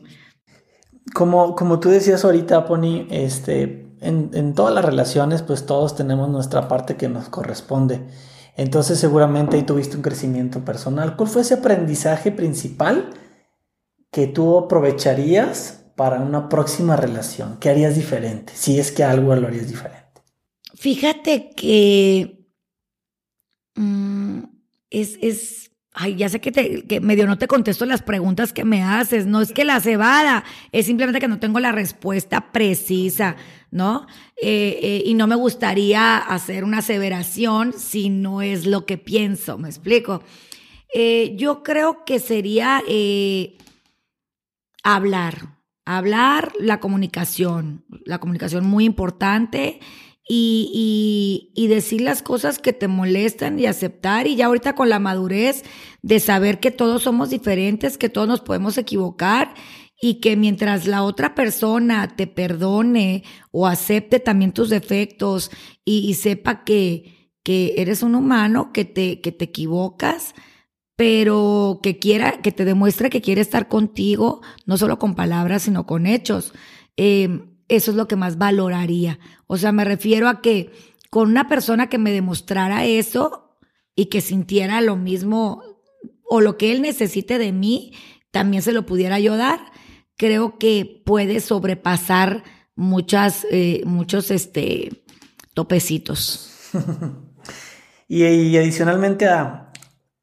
Como, 1.14 1.54
como 1.54 1.78
tú 1.78 1.90
decías 1.90 2.24
ahorita, 2.24 2.66
Pony, 2.66 3.06
este, 3.08 3.94
en, 4.00 4.30
en 4.34 4.54
todas 4.54 4.74
las 4.74 4.84
relaciones, 4.84 5.42
pues 5.42 5.64
todos 5.64 5.94
tenemos 5.94 6.28
nuestra 6.28 6.66
parte 6.66 6.96
que 6.96 7.08
nos 7.08 7.28
corresponde. 7.28 8.00
Entonces 8.56 8.98
seguramente 8.98 9.56
ahí 9.56 9.62
tuviste 9.62 9.96
un 9.96 10.02
crecimiento 10.02 10.64
personal. 10.64 11.16
¿Cuál 11.16 11.28
fue 11.28 11.42
ese 11.42 11.54
aprendizaje 11.54 12.30
principal 12.30 13.10
que 14.10 14.26
tú 14.26 14.58
aprovecharías 14.58 15.84
para 15.96 16.20
una 16.20 16.48
próxima 16.48 16.96
relación? 16.96 17.56
¿Qué 17.58 17.70
harías 17.70 17.94
diferente? 17.94 18.52
Si 18.54 18.78
es 18.78 18.92
que 18.92 19.04
algo 19.04 19.34
lo 19.34 19.46
harías 19.46 19.68
diferente. 19.68 20.02
Fíjate 20.74 21.50
que 21.56 22.44
mm, 23.76 24.40
es, 24.90 25.18
es, 25.22 25.70
ay, 25.94 26.16
ya 26.16 26.28
sé 26.28 26.40
que, 26.40 26.52
te, 26.52 26.86
que 26.86 27.00
medio 27.00 27.26
no 27.26 27.38
te 27.38 27.46
contesto 27.46 27.86
las 27.86 28.02
preguntas 28.02 28.52
que 28.52 28.64
me 28.64 28.82
haces. 28.82 29.24
No 29.26 29.40
es 29.40 29.52
que 29.52 29.64
la 29.64 29.80
cebada, 29.80 30.44
es 30.72 30.86
simplemente 30.86 31.20
que 31.20 31.28
no 31.28 31.38
tengo 31.38 31.58
la 31.60 31.72
respuesta 31.72 32.52
precisa, 32.52 33.36
¿no? 33.72 34.06
Eh, 34.40 34.78
eh, 34.82 35.02
y 35.06 35.14
no 35.14 35.26
me 35.26 35.34
gustaría 35.34 36.18
hacer 36.18 36.62
una 36.62 36.78
aseveración 36.78 37.72
si 37.72 38.10
no 38.10 38.42
es 38.42 38.66
lo 38.66 38.86
que 38.86 38.98
pienso, 38.98 39.58
¿me 39.58 39.68
explico? 39.68 40.22
Eh, 40.94 41.34
yo 41.36 41.62
creo 41.62 42.04
que 42.04 42.20
sería 42.20 42.82
hablar, 44.84 45.56
hablar, 45.86 46.52
la 46.60 46.80
comunicación, 46.80 47.84
la 48.04 48.18
comunicación 48.20 48.66
muy 48.66 48.84
importante 48.84 49.80
y, 50.28 51.50
y, 51.54 51.64
y, 51.64 51.66
decir 51.68 52.02
las 52.02 52.22
cosas 52.22 52.58
que 52.58 52.72
te 52.72 52.88
molestan 52.88 53.58
y 53.58 53.66
aceptar 53.66 54.26
y 54.26 54.36
ya 54.36 54.46
ahorita 54.46 54.74
con 54.74 54.88
la 54.88 54.98
madurez 54.98 55.64
de 56.02 56.20
saber 56.20 56.60
que 56.60 56.70
todos 56.70 57.02
somos 57.02 57.30
diferentes, 57.30 57.98
que 57.98 58.08
todos 58.08 58.28
nos 58.28 58.40
podemos 58.40 58.78
equivocar 58.78 59.54
y 60.04 60.14
que 60.14 60.36
mientras 60.36 60.88
la 60.88 61.04
otra 61.04 61.36
persona 61.36 62.16
te 62.16 62.26
perdone 62.26 63.22
o 63.52 63.68
acepte 63.68 64.18
también 64.18 64.50
tus 64.50 64.68
defectos 64.68 65.52
y, 65.84 66.12
sepa 66.14 66.64
que, 66.64 67.30
que 67.44 67.74
eres 67.76 68.02
un 68.02 68.16
humano, 68.16 68.72
que 68.72 68.84
te, 68.84 69.20
que 69.20 69.30
te 69.30 69.44
equivocas, 69.44 70.34
pero 70.96 71.78
que 71.84 72.00
quiera, 72.00 72.42
que 72.42 72.50
te 72.50 72.64
demuestre 72.64 73.10
que 73.10 73.22
quiere 73.22 73.40
estar 73.40 73.68
contigo, 73.68 74.42
no 74.66 74.76
solo 74.76 74.98
con 74.98 75.14
palabras, 75.14 75.62
sino 75.62 75.86
con 75.86 76.06
hechos. 76.06 76.52
Eh, 76.96 77.40
eso 77.68 77.92
es 77.92 77.96
lo 77.96 78.08
que 78.08 78.16
más 78.16 78.38
valoraría. 78.38 79.20
O 79.46 79.56
sea, 79.56 79.70
me 79.70 79.84
refiero 79.84 80.28
a 80.28 80.40
que 80.40 80.72
con 81.10 81.28
una 81.28 81.46
persona 81.46 81.88
que 81.88 81.98
me 81.98 82.10
demostrara 82.10 82.86
eso 82.86 83.56
y 83.94 84.06
que 84.06 84.20
sintiera 84.20 84.80
lo 84.80 84.96
mismo 84.96 85.62
o 86.24 86.40
lo 86.40 86.58
que 86.58 86.72
él 86.72 86.82
necesite 86.82 87.38
de 87.38 87.52
mí, 87.52 87.92
también 88.32 88.64
se 88.64 88.72
lo 88.72 88.84
pudiera 88.84 89.20
yo 89.20 89.36
dar, 89.36 89.60
creo 90.16 90.58
que 90.58 91.02
puede 91.04 91.40
sobrepasar 91.40 92.44
muchas, 92.74 93.46
eh, 93.50 93.82
muchos 93.84 94.30
este, 94.30 95.04
topecitos. 95.54 96.50
y, 98.08 98.56
adicionalmente 98.56 99.28
a, 99.28 99.72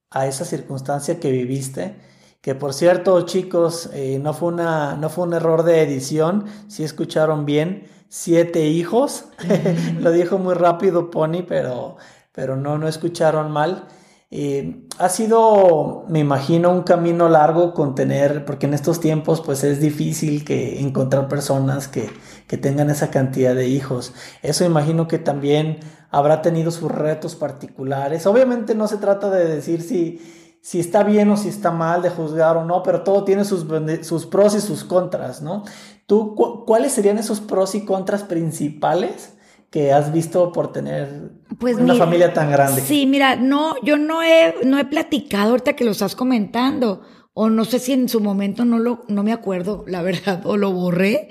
a, 0.09 0.27
esa 0.27 0.45
circunstancia 0.45 1.19
que 1.19 1.31
viviste, 1.31 1.95
que 2.41 2.55
por 2.55 2.73
cierto, 2.73 3.21
chicos, 3.25 3.89
eh, 3.93 4.19
no, 4.21 4.33
fue 4.33 4.49
una, 4.49 4.95
no 4.95 5.09
fue 5.09 5.25
un 5.25 5.33
error 5.33 5.63
de 5.63 5.81
edición, 5.81 6.45
si 6.67 6.83
escucharon 6.83 7.45
bien, 7.45 7.87
siete 8.07 8.65
hijos, 8.67 9.25
lo 9.99 10.11
dijo 10.11 10.37
muy 10.37 10.55
rápido 10.55 11.11
Pony, 11.11 11.43
pero, 11.47 11.97
pero 12.31 12.55
no, 12.55 12.77
no 12.77 12.87
escucharon 12.87 13.51
mal. 13.51 13.87
Eh, 14.31 14.85
ha 14.99 15.09
sido, 15.09 16.05
me 16.07 16.19
imagino, 16.19 16.71
un 16.71 16.83
camino 16.83 17.29
largo 17.29 17.73
con 17.73 17.95
tener, 17.95 18.45
porque 18.45 18.67
en 18.67 18.75
estos 18.75 18.99
tiempos 18.99 19.41
pues 19.41 19.63
es 19.63 19.79
difícil 19.79 20.45
que 20.45 20.79
encontrar 20.81 21.27
personas 21.27 21.87
que, 21.87 22.11
que 22.47 22.57
tengan 22.57 22.91
esa 22.91 23.09
cantidad 23.09 23.55
de 23.55 23.67
hijos. 23.67 24.13
Eso 24.43 24.65
imagino 24.65 25.07
que 25.07 25.17
también 25.17 25.79
habrá 26.11 26.41
tenido 26.43 26.69
sus 26.69 26.91
retos 26.91 27.35
particulares. 27.35 28.27
Obviamente 28.27 28.75
no 28.75 28.87
se 28.87 28.97
trata 28.97 29.31
de 29.31 29.45
decir 29.45 29.81
si, 29.81 30.21
si 30.61 30.79
está 30.79 31.03
bien 31.03 31.31
o 31.31 31.37
si 31.37 31.49
está 31.49 31.71
mal, 31.71 32.03
de 32.03 32.11
juzgar 32.11 32.55
o 32.57 32.65
no, 32.65 32.83
pero 32.83 33.01
todo 33.03 33.23
tiene 33.23 33.45
sus, 33.45 33.65
sus 34.03 34.25
pros 34.27 34.53
y 34.53 34.61
sus 34.61 34.83
contras, 34.83 35.41
¿no? 35.41 35.63
¿Tú 36.05 36.35
cuáles 36.65 36.91
serían 36.91 37.17
esos 37.17 37.39
pros 37.39 37.73
y 37.73 37.85
contras 37.85 38.23
principales? 38.23 39.33
Que 39.69 39.91
has 39.91 40.11
visto 40.11 40.51
por 40.51 40.71
tener 40.71 41.31
pues 41.59 41.77
una 41.77 41.95
familia 41.95 42.33
tan 42.33 42.51
grande. 42.51 42.81
Sí, 42.81 43.05
mira, 43.05 43.35
no, 43.35 43.75
yo 43.83 43.97
no 43.97 44.23
he, 44.23 44.55
no 44.63 44.79
he 44.79 44.85
platicado 44.85 45.51
ahorita 45.51 45.73
que 45.73 45.83
lo 45.83 45.91
estás 45.91 46.15
comentando, 46.15 47.01
o 47.33 47.49
no 47.49 47.65
sé 47.65 47.79
si 47.79 47.93
en 47.93 48.09
su 48.09 48.19
momento 48.19 48.65
no 48.65 48.79
lo, 48.79 49.03
no 49.07 49.23
me 49.23 49.33
acuerdo, 49.33 49.83
la 49.87 50.01
verdad, 50.03 50.45
o 50.45 50.57
lo 50.57 50.71
borré, 50.71 51.29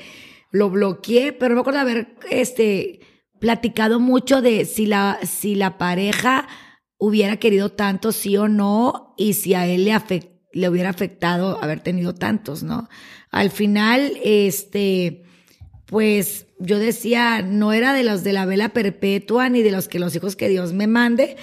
lo 0.51 0.71
bloqueé, 0.71 1.33
pero 1.33 1.55
me 1.55 1.61
acuerdo 1.61 1.81
haber 1.81 2.17
este 2.31 3.01
platicado 3.41 4.01
mucho 4.01 4.41
de 4.43 4.65
si 4.65 4.87
la, 4.87 5.19
si 5.23 5.55
la 5.55 5.79
pareja 5.79 6.49
hubiera 6.99 7.37
querido 7.37 7.71
tanto, 7.71 8.13
sí 8.13 8.37
o 8.37 8.49
no, 8.49 9.15
y 9.17 9.35
si 9.35 9.55
a 9.55 9.67
él 9.67 9.85
le, 9.85 9.95
le 10.53 10.69
hubiera 10.69 10.91
afectado 10.91 11.63
haber 11.63 11.81
tenido 11.81 12.15
tantos, 12.15 12.63
¿no? 12.63 12.89
Al 13.31 13.51
final, 13.51 14.13
este, 14.25 15.23
pues 15.89 16.47
yo 16.59 16.79
decía, 16.79 17.41
no 17.41 17.73
era 17.73 17.95
de 17.95 18.03
los 18.03 18.23
de 18.23 18.35
la 18.35 18.45
vela 18.45 18.69
perpetua 18.71 19.49
ni 19.49 19.63
de 19.63 19.73
los 19.73 19.89
que 19.89 19.99
los 19.99 20.15
hijos 20.15 20.37
que 20.37 20.51
Dios 20.51 20.75
me 20.75 20.87
mande, 20.87 21.37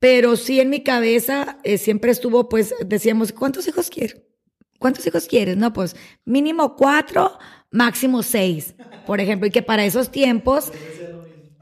pero 0.00 0.34
sí 0.36 0.58
en 0.58 0.68
mi 0.68 0.82
cabeza 0.82 1.58
eh, 1.62 1.78
siempre 1.78 2.10
estuvo, 2.10 2.48
pues 2.48 2.74
decíamos, 2.84 3.32
¿cuántos 3.32 3.68
hijos 3.68 3.90
quieres? 3.90 4.20
¿Cuántos 4.80 5.06
hijos 5.06 5.26
quieres? 5.26 5.56
No, 5.56 5.72
pues 5.72 5.94
mínimo 6.24 6.74
cuatro, 6.74 7.38
máximo 7.70 8.24
seis, 8.24 8.74
por 9.06 9.20
ejemplo, 9.20 9.46
y 9.46 9.52
que 9.52 9.62
para 9.62 9.84
esos 9.84 10.10
tiempos, 10.10 10.72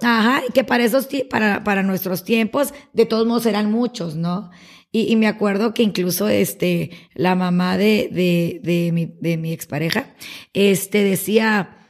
ajá, 0.01 0.43
y 0.49 0.53
que 0.53 0.65
para 0.65 0.85
esos, 0.85 1.09
para, 1.29 1.63
para 1.65 1.83
nuestros 1.83 2.25
tiempos, 2.25 2.73
de 2.95 3.05
todos 3.05 3.27
modos 3.27 3.45
eran 3.45 3.71
muchos, 3.71 4.17
¿no? 4.17 4.51
Y, 4.91 5.17
me 5.17 5.27
acuerdo 5.27 5.73
que 5.73 5.83
incluso 5.83 6.29
este, 6.29 6.91
la 7.15 7.35
mamá 7.35 7.79
de, 7.79 8.11
de, 8.13 8.61
de, 8.63 8.93
mi, 8.93 9.07
de 9.07 9.39
mi 9.39 9.53
expareja, 9.53 10.15
este, 10.53 11.03
decía, 11.03 11.82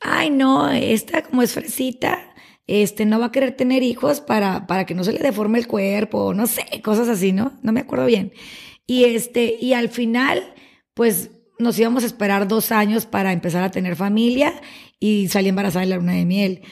ay 0.00 0.30
no, 0.30 0.70
esta 0.70 1.22
como 1.22 1.42
es 1.42 1.52
fresita, 1.52 2.34
este, 2.66 3.06
no 3.06 3.20
va 3.20 3.26
a 3.26 3.32
querer 3.32 3.52
tener 3.52 3.82
hijos 3.82 4.20
para, 4.20 4.66
para 4.66 4.86
que 4.86 4.94
no 4.94 5.04
se 5.04 5.12
le 5.12 5.20
deforme 5.20 5.58
el 5.58 5.66
cuerpo, 5.66 6.34
no 6.34 6.46
sé, 6.46 6.64
cosas 6.82 7.08
así, 7.08 7.32
¿no? 7.32 7.52
No 7.62 7.72
me 7.72 7.80
acuerdo 7.80 8.06
bien. 8.06 8.32
Y 8.86 9.04
este, 9.04 9.56
y 9.60 9.72
al 9.72 9.88
final, 9.88 10.54
pues 10.94 11.30
nos 11.58 11.78
íbamos 11.78 12.02
a 12.02 12.06
esperar 12.06 12.48
dos 12.48 12.72
años 12.72 13.06
para 13.06 13.32
empezar 13.32 13.62
a 13.62 13.70
tener 13.70 13.96
familia 13.96 14.52
y 15.00 15.28
salí 15.28 15.48
embarazada 15.48 15.84
en 15.84 15.90
la 15.90 15.96
luna 15.96 16.12
de 16.12 16.24
miel. 16.24 16.62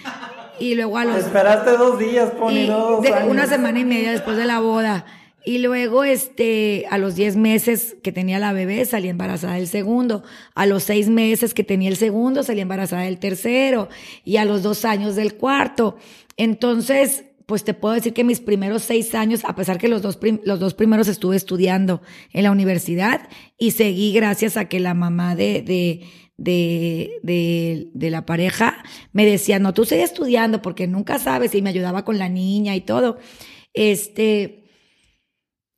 Y 0.58 0.74
luego 0.74 0.98
a 0.98 1.04
los... 1.04 1.16
Esperaste 1.16 1.76
dos 1.76 1.98
días, 1.98 2.30
Pony, 2.32 2.66
dos 2.66 3.04
Una 3.28 3.46
semana 3.46 3.80
y 3.80 3.84
media 3.84 4.12
después 4.12 4.36
de 4.36 4.44
la 4.44 4.60
boda. 4.60 5.04
Y 5.44 5.58
luego, 5.58 6.04
este, 6.04 6.86
a 6.90 6.96
los 6.96 7.16
10 7.16 7.36
meses 7.36 7.96
que 8.02 8.12
tenía 8.12 8.38
la 8.38 8.52
bebé, 8.52 8.84
salí 8.86 9.08
embarazada 9.08 9.54
del 9.54 9.68
segundo. 9.68 10.22
A 10.54 10.64
los 10.64 10.84
6 10.84 11.10
meses 11.10 11.52
que 11.52 11.64
tenía 11.64 11.90
el 11.90 11.96
segundo, 11.96 12.42
salí 12.42 12.60
embarazada 12.60 13.02
del 13.02 13.18
tercero. 13.18 13.88
Y 14.24 14.38
a 14.38 14.46
los 14.46 14.62
dos 14.62 14.84
años 14.84 15.16
del 15.16 15.34
cuarto. 15.34 15.98
Entonces, 16.38 17.24
pues 17.46 17.64
te 17.64 17.74
puedo 17.74 17.94
decir 17.94 18.14
que 18.14 18.24
mis 18.24 18.40
primeros 18.40 18.82
seis 18.82 19.14
años, 19.14 19.44
a 19.44 19.54
pesar 19.54 19.78
que 19.78 19.88
los 19.88 20.00
dos, 20.02 20.18
los 20.44 20.60
dos 20.60 20.74
primeros 20.74 21.08
estuve 21.08 21.36
estudiando 21.36 22.00
en 22.32 22.44
la 22.44 22.50
universidad 22.50 23.28
y 23.58 23.72
seguí 23.72 24.12
gracias 24.12 24.56
a 24.56 24.66
que 24.66 24.80
la 24.80 24.94
mamá 24.94 25.36
de, 25.36 25.60
de, 25.60 26.06
de, 26.38 27.20
de, 27.22 27.88
de 27.92 28.10
la 28.10 28.24
pareja 28.24 28.82
me 29.12 29.26
decía, 29.26 29.58
no, 29.58 29.74
tú 29.74 29.84
sigue 29.84 30.02
estudiando 30.02 30.62
porque 30.62 30.86
nunca 30.86 31.18
sabes 31.18 31.54
y 31.54 31.60
me 31.60 31.70
ayudaba 31.70 32.04
con 32.04 32.18
la 32.18 32.30
niña 32.30 32.74
y 32.76 32.80
todo. 32.80 33.18
Este, 33.74 34.63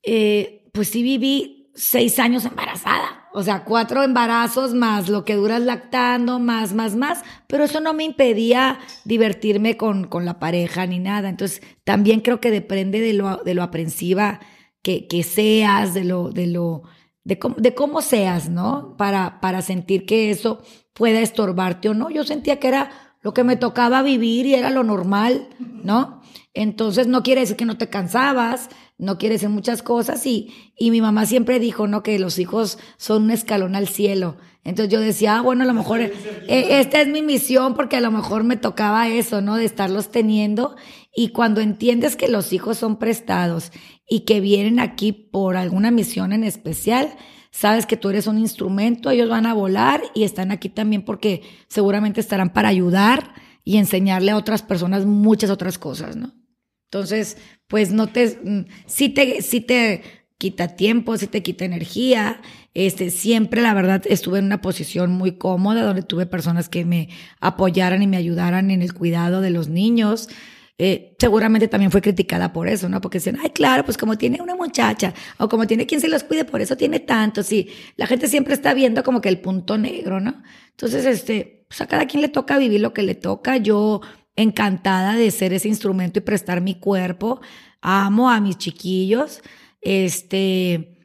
eh, 0.06 0.70
pues 0.72 0.88
sí 0.88 1.02
viví 1.02 1.70
seis 1.74 2.18
años 2.18 2.44
embarazada. 2.46 3.28
O 3.34 3.42
sea, 3.42 3.64
cuatro 3.64 4.02
embarazos 4.02 4.72
más 4.72 5.10
lo 5.10 5.26
que 5.26 5.34
duras 5.34 5.60
lactando, 5.60 6.38
más, 6.38 6.72
más, 6.72 6.96
más. 6.96 7.22
Pero 7.46 7.64
eso 7.64 7.80
no 7.80 7.92
me 7.92 8.04
impedía 8.04 8.78
divertirme 9.04 9.76
con, 9.76 10.06
con 10.06 10.24
la 10.24 10.38
pareja 10.38 10.86
ni 10.86 10.98
nada. 10.98 11.28
Entonces, 11.28 11.60
también 11.84 12.20
creo 12.20 12.40
que 12.40 12.50
depende 12.50 13.00
de 13.00 13.12
lo, 13.12 13.42
de 13.44 13.52
lo 13.52 13.62
aprensiva 13.62 14.40
que, 14.80 15.06
que 15.06 15.22
seas, 15.22 15.92
de 15.92 16.04
lo, 16.04 16.30
de 16.30 16.46
lo, 16.46 16.84
de 17.24 17.38
cómo, 17.38 17.56
de 17.58 17.74
cómo 17.74 18.00
seas, 18.00 18.48
¿no? 18.48 18.96
Para, 18.96 19.40
para 19.40 19.60
sentir 19.60 20.06
que 20.06 20.30
eso 20.30 20.62
pueda 20.94 21.20
estorbarte 21.20 21.90
o 21.90 21.94
no. 21.94 22.08
Yo 22.08 22.24
sentía 22.24 22.58
que 22.58 22.68
era 22.68 22.90
lo 23.20 23.34
que 23.34 23.44
me 23.44 23.56
tocaba 23.56 24.02
vivir 24.02 24.46
y 24.46 24.54
era 24.54 24.70
lo 24.70 24.82
normal, 24.82 25.48
¿no? 25.58 26.22
Entonces 26.54 27.06
no 27.06 27.22
quiere 27.22 27.42
decir 27.42 27.56
que 27.56 27.64
no 27.64 27.76
te 27.76 27.90
cansabas, 27.90 28.70
no 28.98 29.18
quiere 29.18 29.34
decir 29.34 29.48
muchas 29.50 29.82
cosas 29.82 30.24
y, 30.26 30.52
y 30.76 30.90
mi 30.90 31.00
mamá 31.00 31.26
siempre 31.26 31.58
dijo, 31.58 31.86
¿no? 31.86 32.02
Que 32.02 32.18
los 32.18 32.38
hijos 32.38 32.78
son 32.96 33.24
un 33.24 33.30
escalón 33.30 33.76
al 33.76 33.88
cielo. 33.88 34.36
Entonces 34.64 34.92
yo 34.92 35.00
decía, 35.00 35.36
ah, 35.36 35.42
bueno, 35.42 35.62
a 35.62 35.66
lo 35.66 35.74
mejor 35.74 36.00
eh, 36.00 36.12
esta 36.48 37.00
es 37.00 37.06
mi 37.06 37.22
misión 37.22 37.74
porque 37.74 37.96
a 37.96 38.00
lo 38.00 38.10
mejor 38.10 38.42
me 38.42 38.56
tocaba 38.56 39.08
eso, 39.08 39.40
¿no? 39.40 39.56
De 39.56 39.64
estarlos 39.64 40.10
teniendo. 40.10 40.74
Y 41.14 41.28
cuando 41.28 41.60
entiendes 41.60 42.16
que 42.16 42.26
los 42.26 42.52
hijos 42.52 42.78
son 42.78 42.98
prestados 42.98 43.70
y 44.08 44.20
que 44.20 44.40
vienen 44.40 44.80
aquí 44.80 45.12
por 45.12 45.56
alguna 45.56 45.90
misión 45.90 46.32
en 46.32 46.42
especial, 46.42 47.16
sabes 47.52 47.86
que 47.86 47.96
tú 47.96 48.10
eres 48.10 48.26
un 48.26 48.38
instrumento, 48.38 49.10
ellos 49.10 49.28
van 49.28 49.46
a 49.46 49.54
volar 49.54 50.02
y 50.14 50.24
están 50.24 50.50
aquí 50.50 50.68
también 50.68 51.04
porque 51.04 51.42
seguramente 51.68 52.20
estarán 52.20 52.52
para 52.52 52.68
ayudar 52.68 53.34
y 53.62 53.76
enseñarle 53.76 54.32
a 54.32 54.36
otras 54.36 54.62
personas 54.62 55.06
muchas 55.06 55.50
otras 55.50 55.78
cosas, 55.78 56.16
¿no? 56.16 56.34
Entonces, 56.90 57.36
pues 57.68 57.92
no 57.92 58.06
te, 58.08 58.38
mm, 58.42 58.66
sí 58.86 59.08
te, 59.08 59.42
sí 59.42 59.60
te 59.60 60.02
quita 60.38 60.76
tiempo, 60.76 61.16
sí 61.16 61.26
te 61.26 61.42
quita 61.42 61.64
energía. 61.64 62.40
Este, 62.74 63.10
siempre, 63.10 63.62
la 63.62 63.74
verdad, 63.74 64.02
estuve 64.06 64.38
en 64.38 64.46
una 64.46 64.60
posición 64.60 65.12
muy 65.12 65.32
cómoda 65.38 65.82
donde 65.82 66.02
tuve 66.02 66.26
personas 66.26 66.68
que 66.68 66.84
me 66.84 67.08
apoyaran 67.40 68.02
y 68.02 68.06
me 68.06 68.16
ayudaran 68.16 68.70
en 68.70 68.82
el 68.82 68.92
cuidado 68.92 69.40
de 69.40 69.50
los 69.50 69.68
niños. 69.68 70.28
Eh, 70.78 71.16
seguramente 71.18 71.68
también 71.68 71.90
fue 71.90 72.02
criticada 72.02 72.52
por 72.52 72.68
eso, 72.68 72.88
¿no? 72.90 73.00
Porque 73.00 73.18
decían, 73.18 73.38
ay, 73.42 73.50
claro, 73.50 73.82
pues 73.84 73.96
como 73.96 74.18
tiene 74.18 74.42
una 74.42 74.54
muchacha 74.54 75.14
o 75.38 75.48
como 75.48 75.66
tiene 75.66 75.86
quien 75.86 76.02
se 76.02 76.08
los 76.08 76.22
cuide, 76.22 76.44
por 76.44 76.60
eso 76.60 76.76
tiene 76.76 77.00
tanto. 77.00 77.42
Sí, 77.42 77.70
la 77.96 78.06
gente 78.06 78.28
siempre 78.28 78.52
está 78.52 78.74
viendo 78.74 79.02
como 79.02 79.22
que 79.22 79.30
el 79.30 79.40
punto 79.40 79.78
negro, 79.78 80.20
¿no? 80.20 80.42
Entonces, 80.72 81.06
este, 81.06 81.64
pues 81.68 81.80
a 81.80 81.86
cada 81.86 82.06
quien 82.06 82.20
le 82.20 82.28
toca 82.28 82.58
vivir 82.58 82.80
lo 82.82 82.92
que 82.92 83.02
le 83.02 83.14
toca. 83.14 83.56
Yo 83.56 84.02
encantada 84.36 85.14
de 85.14 85.30
ser 85.30 85.52
ese 85.52 85.68
instrumento 85.68 86.18
y 86.18 86.22
prestar 86.22 86.60
mi 86.60 86.78
cuerpo. 86.78 87.40
Amo 87.80 88.30
a 88.30 88.40
mis 88.40 88.58
chiquillos. 88.58 89.42
Este, 89.80 90.96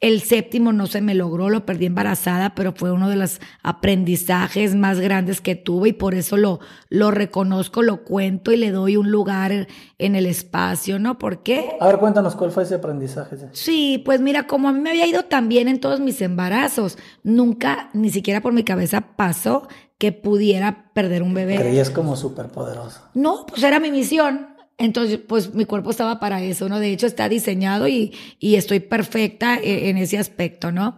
el 0.00 0.22
séptimo 0.22 0.72
no 0.72 0.86
se 0.86 1.02
me 1.02 1.14
logró, 1.14 1.50
lo 1.50 1.66
perdí 1.66 1.84
embarazada, 1.86 2.54
pero 2.54 2.72
fue 2.72 2.90
uno 2.90 3.10
de 3.10 3.16
los 3.16 3.38
aprendizajes 3.62 4.74
más 4.74 4.98
grandes 4.98 5.42
que 5.42 5.56
tuve 5.56 5.90
y 5.90 5.92
por 5.92 6.14
eso 6.14 6.38
lo, 6.38 6.58
lo 6.88 7.10
reconozco, 7.10 7.82
lo 7.82 8.02
cuento 8.02 8.50
y 8.50 8.56
le 8.56 8.70
doy 8.70 8.96
un 8.96 9.10
lugar 9.10 9.68
en 9.98 10.16
el 10.16 10.24
espacio, 10.24 10.98
¿no? 10.98 11.18
¿Por 11.18 11.42
qué? 11.42 11.72
A 11.80 11.86
ver, 11.86 11.98
cuéntanos 11.98 12.34
cuál 12.34 12.50
fue 12.50 12.62
ese 12.62 12.76
aprendizaje. 12.76 13.36
Sí, 13.52 14.02
pues 14.02 14.22
mira, 14.22 14.46
como 14.46 14.68
a 14.68 14.72
mí 14.72 14.80
me 14.80 14.90
había 14.90 15.06
ido 15.06 15.24
tan 15.24 15.50
bien 15.50 15.68
en 15.68 15.80
todos 15.80 16.00
mis 16.00 16.22
embarazos, 16.22 16.96
nunca, 17.22 17.90
ni 17.92 18.08
siquiera 18.08 18.40
por 18.40 18.54
mi 18.54 18.64
cabeza 18.64 19.02
pasó 19.16 19.68
que 20.00 20.12
pudiera 20.12 20.90
perder 20.94 21.22
un 21.22 21.34
bebé. 21.34 21.56
Creías 21.56 21.90
como 21.90 22.16
súper 22.16 22.46
poderoso. 22.46 23.02
No, 23.12 23.44
pues 23.44 23.62
era 23.62 23.78
mi 23.78 23.90
misión 23.90 24.48
Entonces, 24.78 25.18
pues 25.18 25.52
mi 25.52 25.66
cuerpo 25.66 25.90
estaba 25.90 26.18
para 26.18 26.42
eso, 26.42 26.70
¿no? 26.70 26.80
De 26.80 26.90
hecho, 26.90 27.06
está 27.06 27.28
diseñado 27.28 27.86
y, 27.86 28.14
y 28.38 28.54
estoy 28.54 28.80
perfecta 28.80 29.58
e, 29.58 29.90
en, 29.90 29.98
ese 29.98 30.16
aspecto, 30.16 30.72
¿no? 30.72 30.96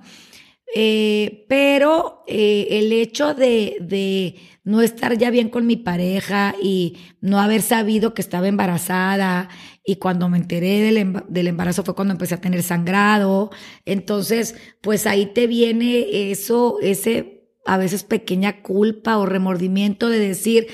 Eh, 0.76 1.46
pero 1.48 2.22
eh, 2.28 2.68
el 2.70 2.92
hecho 2.92 3.34
de, 3.34 3.76
de, 3.80 4.36
no 4.62 4.80
estar 4.80 5.18
ya 5.18 5.30
bien 5.30 5.48
con 5.48 5.66
mi 5.66 5.74
pareja 5.74 6.54
y 6.62 6.96
no 7.20 7.40
haber 7.40 7.62
sabido 7.62 8.14
que 8.14 8.22
estaba 8.22 8.46
embarazada 8.46 9.48
y 9.84 9.96
cuando 9.96 10.28
me 10.28 10.38
enteré 10.38 10.80
del, 10.80 11.24
del 11.28 11.48
embarazo 11.48 11.82
fue 11.82 11.96
cuando 11.96 12.12
empecé 12.12 12.36
a 12.36 12.40
tener 12.40 12.62
sangrado. 12.62 13.50
Entonces, 13.84 14.54
pues 14.80 15.08
ahí 15.08 15.26
te 15.26 15.48
viene 15.48 16.30
eso, 16.30 16.78
ese 16.80 17.41
a 17.64 17.76
veces 17.76 18.04
pequeña 18.04 18.62
culpa 18.62 19.18
o 19.18 19.26
remordimiento 19.26 20.08
de 20.08 20.18
decir, 20.18 20.66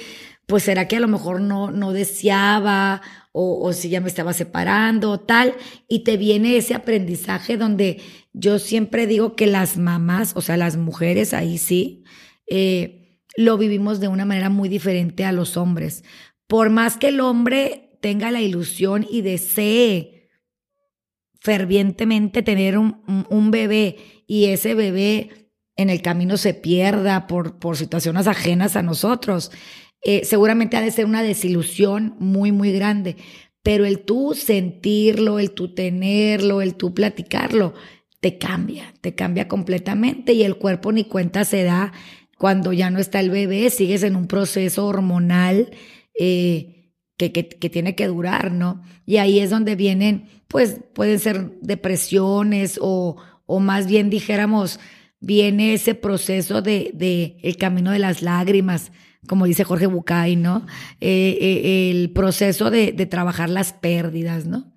pues 0.47 0.63
será 0.63 0.89
que 0.89 0.97
a 0.97 1.01
lo 1.01 1.09
mejor 1.09 1.41
no, 1.41 1.71
no 1.71 1.93
deseaba 1.93 3.03
o, 3.33 3.61
o 3.63 3.73
si 3.73 3.91
ya 3.91 4.01
me 4.01 4.09
estaba 4.09 4.33
separando 4.33 5.11
o 5.11 5.21
tal, 5.21 5.55
y 5.87 6.05
te 6.05 6.17
viene 6.17 6.57
ese 6.57 6.75
aprendizaje 6.75 7.57
donde 7.57 8.01
yo 8.33 8.59
siempre 8.59 9.07
digo 9.07 9.37
que 9.37 9.47
las 9.47 9.77
mamás, 9.77 10.33
o 10.37 10.41
sea, 10.41 10.57
las 10.57 10.77
mujeres 10.77 11.35
ahí 11.35 11.59
sí, 11.59 12.05
eh, 12.47 13.21
lo 13.37 13.59
vivimos 13.59 14.01
de 14.01 14.09
una 14.09 14.25
manera 14.25 14.49
muy 14.49 14.69
diferente 14.69 15.25
a 15.25 15.33
los 15.33 15.57
hombres. 15.57 16.03
Por 16.47 16.71
más 16.71 16.97
que 16.97 17.09
el 17.09 17.21
hombre 17.21 17.99
tenga 18.01 18.31
la 18.31 18.41
ilusión 18.41 19.07
y 19.09 19.21
desee 19.21 20.31
fervientemente 21.41 22.43
tener 22.43 22.79
un, 22.79 23.03
un, 23.07 23.27
un 23.29 23.51
bebé 23.51 24.25
y 24.27 24.47
ese 24.47 24.75
bebé 24.75 25.48
en 25.79 25.91
el 25.91 26.03
camino 26.03 26.37
se 26.37 26.53
pierda 26.53 27.27
por, 27.27 27.59
por 27.59 27.77
situaciones 27.77 28.27
ajenas 28.27 28.77
a 28.77 28.83
nosotros, 28.83 29.53
eh, 30.03 30.25
seguramente 30.25 30.77
ha 30.77 30.81
de 30.81 30.91
ser 30.91 31.07
una 31.07 31.23
desilusión 31.23 32.17
muy, 32.19 32.53
muy 32.53 32.73
grande. 32.73 33.17
Pero 33.63 33.87
el 33.87 34.01
tú 34.01 34.35
sentirlo, 34.35 35.39
el 35.39 35.53
tú 35.53 35.75
tenerlo, 35.75 36.63
el 36.63 36.75
tú 36.75 36.95
platicarlo, 36.95 37.75
te 38.21 38.39
cambia, 38.39 38.93
te 39.01 39.15
cambia 39.15 39.47
completamente 39.47 40.33
y 40.33 40.43
el 40.43 40.57
cuerpo 40.57 40.91
ni 40.91 41.05
cuenta 41.05 41.45
se 41.45 41.63
da 41.63 41.93
cuando 42.37 42.73
ya 42.73 42.91
no 42.91 42.99
está 42.99 43.21
el 43.21 43.31
bebé, 43.31 43.71
sigues 43.71 44.03
en 44.03 44.17
un 44.17 44.27
proceso 44.27 44.87
hormonal 44.87 45.71
eh, 46.19 46.93
que, 47.17 47.31
que, 47.31 47.49
que, 47.49 47.71
tiene 47.71 47.95
que 47.95 48.07
durar, 48.09 48.51
¿no? 48.51 48.83
Y 49.07 49.19
ahí 49.19 49.39
es 49.39 49.51
donde 49.51 49.77
vienen, 49.77 50.29
pues 50.49 50.81
pueden 50.93 51.19
ser 51.21 51.53
depresiones 51.61 52.79
o, 52.81 53.17
o 53.47 53.61
más 53.61 53.87
bien 53.87 54.09
dijéramos, 54.11 54.81
viene 55.21 55.75
ese 55.75 55.95
proceso 55.95 56.63
de, 56.63 56.91
de 56.95 57.37
el 57.43 57.57
camino 57.57 57.91
de 57.91 57.99
las 57.99 58.23
lágrimas, 58.23 58.93
como 59.27 59.47
dice 59.47 59.65
Jorge 59.65 59.87
Bucay, 59.87 60.37
¿no? 60.37 60.67
Eh, 61.01 61.39
eh, 61.41 61.91
el 61.91 62.11
proceso 62.13 62.71
de, 62.71 62.93
de, 62.93 63.07
trabajar 63.07 63.51
las 63.51 63.73
pérdidas, 63.73 64.47
¿no? 64.47 64.73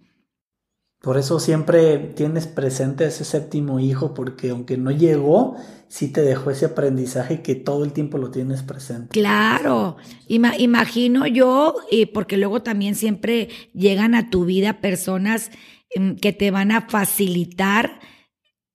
Por 1.01 1.17
eso 1.17 1.39
siempre 1.39 1.97
tienes 1.97 2.45
presente 2.45 3.05
ese 3.05 3.23
séptimo 3.23 3.79
hijo, 3.79 4.13
porque 4.13 4.51
aunque 4.51 4.77
no 4.77 4.91
llegó, 4.91 5.55
sí 5.87 6.07
te 6.09 6.21
dejó 6.21 6.51
ese 6.51 6.67
aprendizaje 6.67 7.41
que 7.41 7.55
todo 7.55 7.83
el 7.83 7.91
tiempo 7.91 8.19
lo 8.19 8.29
tienes 8.29 8.61
presente. 8.61 9.09
Claro, 9.09 9.97
Ima 10.27 10.55
imagino 10.59 11.25
yo, 11.25 11.75
y 11.89 12.05
porque 12.05 12.37
luego 12.37 12.61
también 12.61 12.93
siempre 12.93 13.49
llegan 13.73 14.13
a 14.13 14.29
tu 14.29 14.45
vida 14.45 14.79
personas 14.79 15.49
mm, 15.95 16.13
que 16.13 16.33
te 16.33 16.51
van 16.51 16.71
a 16.71 16.87
facilitar 16.87 17.99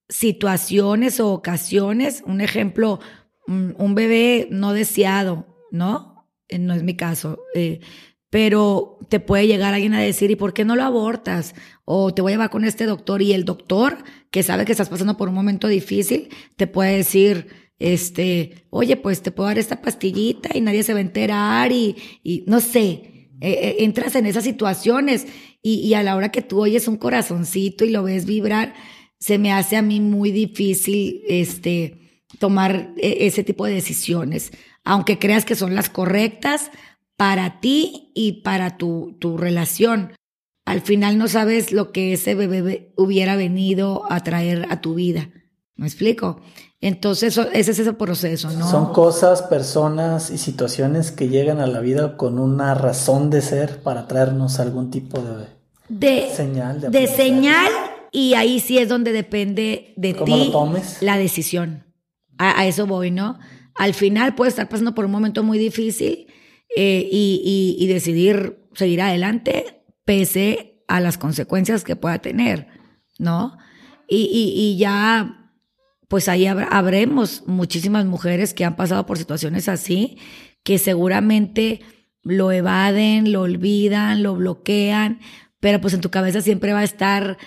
situaciones 0.09 1.21
o 1.21 1.33
ocasiones. 1.33 2.23
Un 2.27 2.41
ejemplo, 2.41 3.01
un 3.47 3.95
bebé 3.95 4.49
no 4.51 4.73
deseado, 4.73 5.47
¿no? 5.71 6.17
Eh, 6.49 6.59
no 6.59 6.75
es 6.75 6.83
mi 6.83 6.95
caso. 6.97 7.41
Eh, 7.55 7.81
pero 8.31 8.99
te 9.09 9.21
puede 9.21 9.47
llegar 9.47 9.73
alguien 9.73 9.95
a 9.95 10.01
decir, 10.01 10.31
¿y 10.31 10.37
por 10.37 10.53
qué 10.53 10.65
no 10.65 10.77
lo 10.77 10.83
abortas? 10.83 11.55
O 11.85 12.13
te 12.13 12.23
voy 12.23 12.33
a 12.33 12.35
llevar 12.35 12.51
con 12.51 12.65
este 12.65 12.85
doctor 12.85 13.23
y 13.23 13.33
el 13.33 13.45
doctor, 13.45 13.99
que 14.31 14.43
sabe 14.43 14.65
que 14.65 14.73
estás 14.73 14.89
pasando 14.89 15.17
por 15.17 15.29
un 15.29 15.35
momento 15.35 15.69
difícil, 15.69 16.29
te 16.57 16.67
puede 16.67 16.97
decir, 16.97 17.47
este, 17.79 18.67
oye, 18.71 18.97
pues 18.97 19.23
te 19.23 19.31
puedo 19.31 19.49
dar 19.49 19.59
esta 19.59 19.81
pastillita 19.81 20.51
y 20.55 20.61
nadie 20.61 20.83
se 20.83 20.93
va 20.93 20.99
a 20.99 21.03
enterar 21.03 21.73
y, 21.73 21.97
y 22.23 22.45
no 22.47 22.61
sé, 22.61 23.31
eh, 23.41 23.77
entras 23.81 24.17
en 24.17 24.27
esas 24.27 24.45
situaciones 24.45 25.27
y, 25.63 25.81
y 25.81 25.95
a 25.95 26.03
la 26.03 26.17
hora 26.17 26.31
que 26.31 26.43
tú 26.43 26.61
oyes 26.61 26.89
un 26.89 26.97
corazoncito 26.97 27.85
y 27.85 27.91
lo 27.91 28.03
ves 28.03 28.27
vibrar, 28.27 28.75
se 29.19 29.39
me 29.39 29.53
hace 29.53 29.77
a 29.77 29.83
mí 29.83 30.01
muy 30.01 30.31
difícil, 30.31 31.23
este, 31.29 32.23
tomar 32.39 32.93
ese 32.97 33.45
tipo 33.45 33.67
de 33.67 33.75
decisiones 33.75 34.53
aunque 34.87 35.19
creas 35.19 35.45
que 35.45 35.57
son 35.57 35.75
las 35.75 35.91
correctas 35.91 36.71
para 37.17 37.61
ti 37.61 38.13
y 38.15 38.43
para 38.43 38.79
tu, 38.79 39.17
tu 39.19 39.37
relación. 39.37 40.13
Al 40.65 40.81
final 40.81 41.19
no 41.19 41.29
sabes 41.29 41.73
lo 41.73 41.93
que 41.93 42.13
ese 42.13 42.35
bebé 42.35 42.93
hubiera 42.97 43.37
venido 43.37 44.05
a 44.11 44.23
traer 44.23 44.67
a 44.71 44.81
tu 44.81 44.95
vida. 44.95 45.29
¿Me 45.75 45.87
explico? 45.87 46.41
Entonces, 46.81 47.37
ese 47.53 47.71
es 47.73 47.79
ese 47.81 47.93
proceso, 47.95 48.51
¿no? 48.51 48.71
Son 48.71 48.93
cosas, 48.93 49.43
personas 49.43 50.31
y 50.31 50.39
situaciones 50.39 51.11
que 51.11 51.29
llegan 51.29 51.59
a 51.59 51.67
la 51.67 51.81
vida 51.81 52.17
con 52.17 52.39
una 52.39 52.75
razón 52.75 53.29
de 53.31 53.43
ser 53.43 53.83
para 53.83 54.07
traernos 54.07 54.61
algún 54.61 54.91
tipo 54.91 55.21
de, 55.21 55.47
de 55.89 56.31
señal. 56.33 56.81
De, 56.81 56.91
de 56.91 57.07
señal, 57.09 57.71
y 58.13 58.35
ahí 58.35 58.61
sí 58.61 58.79
es 58.79 58.89
donde 58.89 59.13
depende 59.13 59.95
de 59.97 60.15
¿Cómo 60.15 60.25
ti 60.25 60.53
la 61.01 61.17
decisión. 61.19 61.85
A, 62.39 62.61
a, 62.61 62.67
eso 62.67 62.87
voy, 62.87 63.11
¿no? 63.11 63.39
al 63.77 63.95
final 63.95 64.35
puede 64.35 64.51
estar 64.51 64.69
pasando 64.69 64.95
por 64.95 65.05
un 65.05 65.11
momento 65.11 65.43
muy 65.43 65.59
difícil 65.59 66.27
eh, 66.77 67.09
y, 67.11 67.77
y, 67.79 67.83
y, 67.83 67.87
decidir 67.87 68.59
seguir 68.75 69.01
adelante 69.03 69.83
pese 70.05 70.83
a 70.89 71.01
las 71.01 71.19
consecuencias 71.19 71.85
que 71.85 71.97
pueda 71.97 72.19
tener, 72.19 72.69
¿no? 73.19 73.57
Y, 74.09 74.29
y 74.55 74.77
ya, 74.77 75.53
pues 76.09 76.29
ahí 76.29 76.47
hab 76.47 76.67
habremos 76.71 77.43
muchísimas 77.47 78.05
mujeres 78.05 78.55
que 78.55 78.65
han 78.65 78.77
pasado 78.77 79.05
por 79.07 79.19
situaciones 79.19 79.69
así, 79.69 80.19
que 80.63 80.79
seguramente 80.79 81.81
lo 82.23 82.53
evaden, 82.53 83.33
lo 83.33 83.43
olvidan, 83.43 84.23
lo 84.23 84.37
bloquean, 84.37 85.21
pero 85.61 85.81
pues 85.81 85.95
en 85.95 86.01
tu 86.01 86.11
cabeza 86.11 86.41
siempre 86.41 86.73
va 86.73 86.81
a 86.81 86.85
estar 86.85 87.39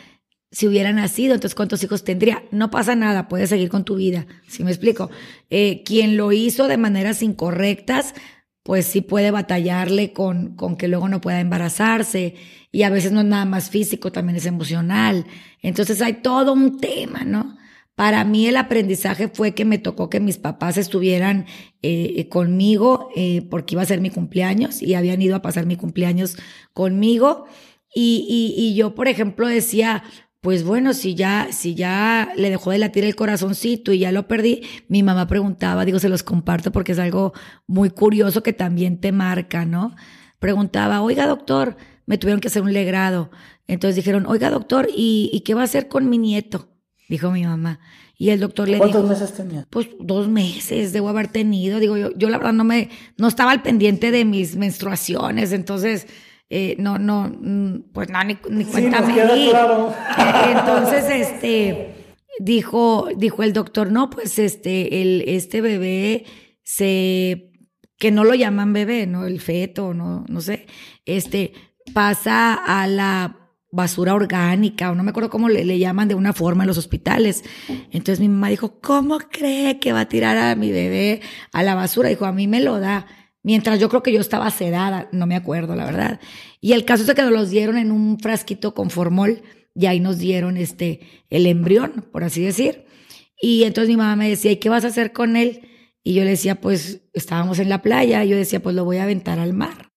si 0.52 0.68
hubiera 0.68 0.92
nacido, 0.94 1.36
entonces 1.36 1.56
cuántos 1.56 1.84
hijos 1.84 2.04
tendría. 2.04 2.44
No 2.52 2.72
pasa 2.72 2.96
nada, 2.96 3.28
puedes 3.28 3.50
seguir 3.50 3.70
con 3.70 3.86
tu 3.86 3.96
vida, 3.96 4.26
si 4.48 4.64
me 4.64 4.72
explico. 4.72 5.10
Eh, 5.50 5.84
quien 5.84 6.18
lo 6.18 6.32
hizo 6.32 6.68
de 6.68 6.78
maneras 6.78 7.22
incorrectas, 7.22 8.16
pues 8.64 8.86
sí 8.86 9.02
puede 9.02 9.32
batallarle 9.32 10.12
con, 10.12 10.56
con 10.56 10.76
que 10.76 10.88
luego 10.88 11.08
no 11.08 11.22
pueda 11.22 11.40
embarazarse. 11.40 12.36
Y 12.72 12.84
a 12.84 12.90
veces 12.90 13.12
no 13.12 13.22
es 13.22 13.26
nada 13.26 13.46
más 13.46 13.70
físico, 13.70 14.12
también 14.12 14.38
es 14.38 14.46
emocional. 14.46 15.26
Entonces 15.62 16.02
hay 16.02 16.22
todo 16.22 16.54
un 16.54 16.80
tema, 16.80 17.24
¿no? 17.26 17.58
Para 17.96 18.24
mí 18.24 18.48
el 18.48 18.58
aprendizaje 18.58 19.28
fue 19.28 19.54
que 19.54 19.66
me 19.66 19.78
tocó 19.78 20.10
que 20.10 20.22
mis 20.22 20.38
papás 20.38 20.78
estuvieran 20.78 21.46
eh, 21.82 22.30
conmigo 22.30 23.10
eh, 23.16 23.42
porque 23.50 23.76
iba 23.76 23.82
a 23.82 23.86
ser 23.86 24.00
mi 24.00 24.10
cumpleaños 24.10 24.82
y 24.82 24.94
habían 24.94 25.22
ido 25.22 25.36
a 25.36 25.42
pasar 25.42 25.66
mi 25.66 25.76
cumpleaños 25.76 26.38
conmigo. 26.74 27.46
Y, 27.94 28.26
y, 28.30 28.62
y 28.62 28.76
yo, 28.76 28.96
por 28.96 29.08
ejemplo, 29.08 29.48
decía, 29.48 30.04
pues 30.42 30.64
bueno, 30.64 30.94
si 30.94 31.16
ya, 31.16 31.50
si 31.52 31.76
ya 31.76 32.32
le 32.36 32.50
dejó 32.50 32.72
de 32.72 32.78
latir 32.78 33.04
el 33.04 33.16
corazoncito 33.16 33.92
y 33.92 34.00
ya 34.00 34.12
lo 34.12 34.28
perdí, 34.28 34.62
mi 34.88 35.04
mamá 35.04 35.28
preguntaba, 35.28 35.84
digo, 35.84 36.00
se 36.00 36.08
los 36.08 36.24
comparto 36.24 36.72
porque 36.72 36.94
es 36.94 37.00
algo 37.00 37.34
muy 37.68 37.90
curioso 37.90 38.42
que 38.42 38.54
también 38.54 39.02
te 39.02 39.12
marca, 39.12 39.66
¿no? 39.66 39.96
Preguntaba, 40.40 41.02
oiga 41.02 41.28
doctor, 41.28 41.76
me 42.06 42.18
tuvieron 42.18 42.40
que 42.40 42.48
hacer 42.48 42.62
un 42.62 42.72
legrado. 42.72 43.32
Entonces 43.68 43.98
dijeron, 43.98 44.26
oiga 44.28 44.50
doctor, 44.50 44.88
¿y, 44.96 45.30
¿y 45.34 45.42
qué 45.42 45.54
va 45.54 45.62
a 45.62 45.66
hacer 45.66 45.90
con 45.90 46.10
mi 46.10 46.18
nieto? 46.18 46.70
Dijo 47.10 47.32
mi 47.32 47.44
mamá. 47.44 47.80
Y 48.18 48.30
el 48.30 48.40
doctor 48.40 48.68
le 48.70 48.78
¿Cuántos 48.78 49.02
dijo. 49.04 49.14
meses 49.14 49.34
tenía? 49.34 49.68
Pues 49.70 49.88
dos 50.00 50.28
meses 50.28 50.94
debo 50.94 51.10
haber 51.10 51.28
tenido. 51.28 51.80
Digo, 51.80 51.98
yo, 51.98 52.12
yo 52.18 52.30
la 52.30 52.38
verdad 52.38 52.54
no 52.54 52.64
me, 52.64 52.90
no 53.18 53.28
estaba 53.28 53.52
al 53.52 53.62
pendiente 53.62 54.12
de 54.12 54.26
mis 54.26 54.56
menstruaciones, 54.56 55.52
entonces 55.52 56.08
eh, 56.50 56.76
no, 56.80 56.98
no, 56.98 57.32
pues 57.94 58.10
no, 58.10 58.24
ni, 58.24 58.38
ni 58.50 58.64
Sí, 58.64 58.72
cuenta 58.72 59.00
nos 59.00 59.08
me 59.10 59.14
queda 59.16 59.36
di. 59.36 59.50
claro. 59.50 59.94
Eh, 60.18 60.52
Entonces, 60.58 61.06
este, 61.10 61.94
dijo, 62.40 63.08
dijo 63.16 63.44
el 63.44 63.54
doctor, 63.54 63.92
no, 63.92 64.10
pues 64.10 64.40
este, 64.40 65.02
el, 65.02 65.24
este 65.28 65.62
bebé 65.62 66.26
se, 66.64 67.52
que 67.98 68.12
no 68.12 68.24
lo 68.24 68.34
llaman 68.36 68.74
bebé, 68.74 69.06
¿no? 69.08 69.26
El 69.26 69.40
feto, 69.42 69.94
no, 69.94 70.26
no 70.28 70.42
sé, 70.42 70.68
este, 71.06 71.54
pasa 71.94 72.54
a 72.54 72.88
la 72.88 73.36
basura 73.72 74.16
orgánica, 74.16 74.90
o 74.90 74.96
no 74.96 75.04
me 75.04 75.12
acuerdo 75.12 75.30
cómo 75.30 75.48
le, 75.48 75.64
le 75.64 75.78
llaman 75.78 76.08
de 76.08 76.16
una 76.16 76.34
forma 76.34 76.64
en 76.64 76.68
los 76.68 76.80
hospitales. 76.80 77.44
Entonces 77.92 78.20
mi 78.20 78.28
mamá 78.28 78.50
dijo, 78.50 78.80
¿cómo 78.82 79.20
cree 79.20 79.80
que 79.80 79.94
va 79.94 80.02
a 80.02 80.10
tirar 80.10 80.38
a 80.38 80.56
mi 80.56 80.72
bebé 80.72 81.22
a 81.52 81.62
la 81.62 81.76
basura? 81.76 82.10
Dijo, 82.10 82.26
a 82.26 82.32
mí 82.32 82.48
me 82.48 82.62
lo 82.62 82.80
da. 82.80 83.06
Mientras 83.44 83.80
yo 83.80 83.90
creo 83.90 84.04
que 84.04 84.12
yo 84.12 84.20
estaba 84.20 84.52
sedada, 84.52 85.08
no 85.12 85.26
me 85.26 85.36
acuerdo, 85.36 85.76
la 85.76 85.86
verdad. 85.86 86.20
Y 86.60 86.74
el 86.74 86.84
caso 86.86 87.04
es 87.04 87.14
que 87.14 87.22
nos 87.22 87.32
los 87.32 87.50
dieron 87.50 87.78
en 87.78 87.92
un 87.92 88.20
frasquito 88.20 88.74
con 88.74 88.90
formol 88.90 89.42
y 89.74 89.86
ahí 89.86 90.00
nos 90.00 90.18
dieron 90.18 90.58
este, 90.58 91.02
el 91.30 91.46
embrión, 91.46 92.06
por 92.12 92.24
así 92.24 92.42
decir. 92.42 92.86
Y 93.42 93.64
entonces 93.64 93.90
mi 93.90 93.96
mamá 93.96 94.18
me 94.18 94.30
decía, 94.30 94.52
¿y 94.52 94.58
qué 94.58 94.68
vas 94.68 94.84
a 94.84 94.88
hacer 94.88 95.14
con 95.14 95.38
él? 95.38 95.62
Y 96.04 96.14
yo 96.14 96.24
le 96.24 96.32
decía, 96.32 96.60
pues 96.60 97.04
estábamos 97.14 97.60
en 97.60 97.70
la 97.70 97.82
playa, 97.82 98.24
y 98.26 98.30
yo 98.30 98.36
decía, 98.36 98.62
pues 98.62 98.76
lo 98.76 98.84
voy 98.84 98.98
a 98.98 99.04
aventar 99.04 99.40
al 99.40 99.54
mar. 99.54 99.90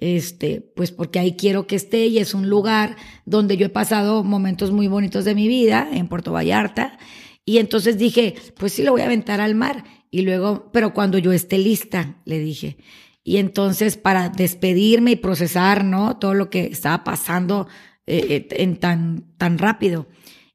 este, 0.00 0.62
pues 0.74 0.90
porque 0.90 1.18
ahí 1.18 1.36
quiero 1.36 1.66
que 1.66 1.76
esté 1.76 2.06
y 2.06 2.18
es 2.18 2.34
un 2.34 2.48
lugar 2.48 2.96
donde 3.26 3.56
yo 3.56 3.66
he 3.66 3.70
pasado 3.70 4.24
momentos 4.24 4.70
muy 4.72 4.88
bonitos 4.88 5.24
de 5.24 5.34
mi 5.34 5.46
vida, 5.46 5.88
en 5.92 6.08
Puerto 6.08 6.32
Vallarta, 6.32 6.98
y 7.44 7.58
entonces 7.58 7.98
dije, 7.98 8.34
pues 8.56 8.72
sí, 8.72 8.82
lo 8.82 8.92
voy 8.92 9.02
a 9.02 9.06
aventar 9.06 9.40
al 9.40 9.54
mar, 9.54 9.84
y 10.10 10.22
luego, 10.22 10.70
pero 10.72 10.92
cuando 10.92 11.18
yo 11.18 11.32
esté 11.32 11.58
lista, 11.58 12.16
le 12.24 12.38
dije, 12.38 12.76
y 13.22 13.36
entonces 13.36 13.96
para 13.96 14.28
despedirme 14.28 15.12
y 15.12 15.16
procesar, 15.16 15.84
¿no? 15.84 16.16
Todo 16.16 16.34
lo 16.34 16.50
que 16.50 16.64
estaba 16.64 17.04
pasando 17.04 17.68
eh, 18.06 18.26
eh, 18.50 18.62
en 18.62 18.76
tan, 18.76 19.24
tan 19.36 19.58
rápido. 19.58 20.08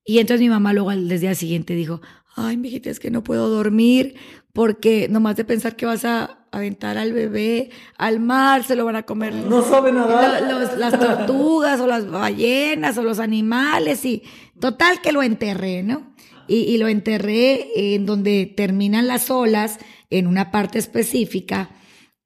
Y 0.03 0.19
entonces 0.19 0.41
mi 0.41 0.49
mamá 0.49 0.73
luego 0.73 0.89
al 0.89 1.07
día 1.07 1.35
siguiente 1.35 1.73
dijo, 1.73 2.01
ay, 2.35 2.57
mijita, 2.57 2.89
es 2.89 2.99
que 2.99 3.11
no 3.11 3.23
puedo 3.23 3.49
dormir 3.49 4.15
porque 4.51 5.07
nomás 5.09 5.35
de 5.35 5.43
pensar 5.43 5.75
que 5.75 5.85
vas 5.85 6.05
a 6.05 6.47
aventar 6.51 6.97
al 6.97 7.11
bebé 7.11 7.69
al 7.97 8.19
mar, 8.19 8.63
se 8.63 8.75
lo 8.75 8.85
van 8.85 8.95
a 8.95 9.03
comer. 9.03 9.33
No 9.33 9.61
sabe 9.61 9.91
nada. 9.91 10.39
las 10.77 10.97
tortugas 10.97 11.79
o 11.81 11.87
las 11.87 12.09
ballenas 12.09 12.97
o 12.97 13.03
los 13.03 13.19
animales 13.19 14.05
y 14.05 14.23
total 14.59 15.01
que 15.01 15.11
lo 15.11 15.23
enterré, 15.23 15.83
¿no? 15.83 16.13
Y, 16.47 16.77
lo 16.77 16.87
enterré 16.87 17.93
en 17.95 18.05
donde 18.05 18.45
terminan 18.45 19.07
las 19.07 19.29
olas, 19.29 19.79
en 20.09 20.27
una 20.27 20.51
parte 20.51 20.79
específica. 20.79 21.71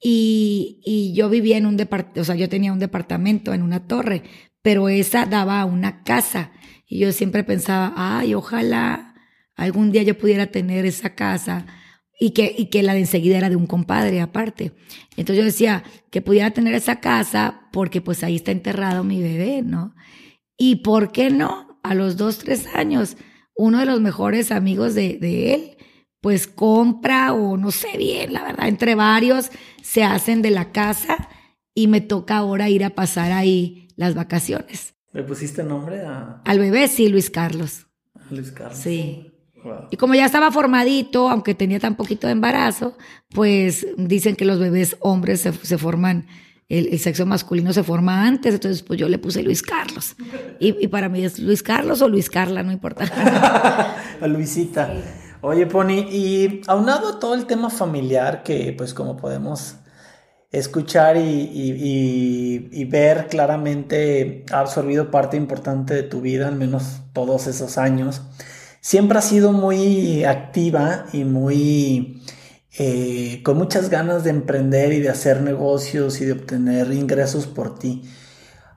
Y, 0.02 0.82
y 0.86 1.14
yo 1.14 1.30
vivía 1.30 1.58
en 1.58 1.66
un 1.66 1.78
departamento, 1.78 2.22
o 2.22 2.24
sea, 2.24 2.36
yo 2.36 2.50
tenía 2.50 2.74
un 2.74 2.80
departamento 2.80 3.54
en 3.54 3.62
una 3.62 3.88
torre, 3.88 4.24
pero 4.62 4.90
esa 4.90 5.26
daba 5.26 5.62
a 5.62 5.66
una 5.66 6.04
casa. 6.04 6.52
Y 6.88 7.00
yo 7.00 7.12
siempre 7.12 7.44
pensaba, 7.44 7.94
ay, 7.96 8.34
ojalá 8.34 9.10
algún 9.60 9.92
día 9.92 10.04
yo 10.04 10.18
pudiera 10.18 10.48
tener 10.48 10.86
esa 10.86 11.16
casa 11.16 11.66
y 12.20 12.32
que, 12.32 12.54
y 12.58 12.66
que 12.68 12.82
la 12.84 12.94
de 12.94 13.02
enseguida 13.02 13.38
era 13.38 13.50
de 13.50 13.56
un 13.56 13.68
compadre 13.68 14.22
aparte. 14.22 14.74
Entonces 15.18 15.38
yo 15.38 15.44
decía 15.44 15.84
que 16.12 16.22
pudiera 16.22 16.52
tener 16.52 16.74
esa 16.74 17.00
casa 17.00 17.68
porque 17.72 18.02
pues 18.02 18.24
ahí 18.24 18.38
está 18.38 18.52
enterrado 18.52 19.04
mi 19.04 19.22
bebé, 19.22 19.62
¿no? 19.62 19.96
Y 20.58 20.78
por 20.78 21.12
qué 21.12 21.30
no, 21.30 21.80
a 21.84 21.94
los 21.94 22.18
dos, 22.18 22.40
tres 22.40 22.68
años, 22.74 23.18
uno 23.60 23.80
de 23.80 23.86
los 23.86 24.00
mejores 24.00 24.52
amigos 24.52 24.96
de, 24.96 25.18
de 25.20 25.54
él, 25.54 25.78
pues 26.22 26.48
compra 26.48 27.34
o 27.34 27.58
no 27.58 27.72
sé 27.72 27.98
bien, 27.98 28.32
la 28.32 28.44
verdad, 28.44 28.68
entre 28.68 28.96
varios 28.96 29.52
se 29.82 30.04
hacen 30.04 30.42
de 30.42 30.52
la 30.52 30.72
casa 30.72 31.30
y 31.74 31.88
me 31.88 32.02
toca 32.02 32.38
ahora 32.38 32.70
ir 32.70 32.84
a 32.84 32.92
pasar 32.92 33.32
ahí 33.32 33.90
las 33.96 34.16
vacaciones. 34.16 34.96
¿Le 35.12 35.24
pusiste 35.24 35.64
nombre 35.64 36.02
a... 36.02 36.42
Al 36.46 36.60
bebé, 36.60 36.88
sí, 36.88 37.10
Luis 37.10 37.30
Carlos. 37.30 37.88
Luis 38.30 38.52
Carlos. 38.52 38.78
Sí. 38.78 39.26
Y 39.92 39.98
como 39.98 40.16
ya 40.16 40.26
estaba 40.26 40.52
formadito, 40.52 41.30
aunque 41.30 41.54
tenía 41.54 41.80
tan 41.80 41.96
poquito 41.96 42.28
de 42.28 42.34
embarazo, 42.34 42.98
pues 43.30 43.86
dicen 43.98 44.36
que 44.36 44.46
los 44.46 44.60
bebés 44.60 44.96
hombres 45.02 45.42
se, 45.42 45.78
forman, 45.78 46.28
el, 46.70 47.00
sexo 47.00 47.26
masculino 47.26 47.74
se 47.74 47.84
forma 47.84 48.26
antes, 48.26 48.54
entonces 48.54 48.84
pues 48.84 49.00
yo 49.00 49.10
le 49.10 49.18
puse 49.18 49.42
Luis 49.42 49.64
Carlos. 49.64 50.16
Y, 50.60 50.88
para 50.88 51.10
mí 51.10 51.26
es 51.26 51.40
Luis 51.40 51.64
Carlos 51.64 52.02
o 52.02 52.08
Luis 52.08 52.30
Carla, 52.30 52.62
no 52.62 52.72
importa. 52.72 53.06
Luisita. 54.22 54.94
Oye, 55.42 55.66
Pony, 55.66 56.06
y 56.12 56.62
aunado 56.68 57.10
a 57.10 57.20
todo 57.20 57.34
el 57.34 57.46
tema 57.46 57.70
familiar 57.70 58.44
que 58.44 58.74
pues 58.78 58.94
como 58.94 59.18
podemos 59.18 59.78
escuchar 60.52 61.18
y, 61.18 62.70
y, 62.72 62.86
ver 62.86 63.28
claramente 63.28 64.46
ha 64.52 64.60
absorbido 64.60 65.12
parte 65.12 65.38
importante 65.38 65.94
de 65.94 66.04
tu 66.04 66.22
vida, 66.22 66.48
al 66.48 66.56
menos 66.56 67.02
todos 67.14 67.48
esos 67.48 67.78
años 67.78 68.22
siempre 68.82 69.18
ha 69.18 69.22
sido 69.22 69.52
muy 69.52 70.24
activa 70.24 71.06
y 71.14 71.24
muy 71.24 72.19
eh, 72.82 73.42
con 73.44 73.58
muchas 73.58 73.90
ganas 73.90 74.24
de 74.24 74.30
emprender 74.30 74.94
y 74.94 75.02
de 75.02 75.10
hacer 75.10 75.42
negocios 75.42 76.22
y 76.22 76.26
de 76.26 76.32
obtener 76.32 76.94
ingresos 76.94 77.46
por 77.46 77.78
ti. 77.78 78.04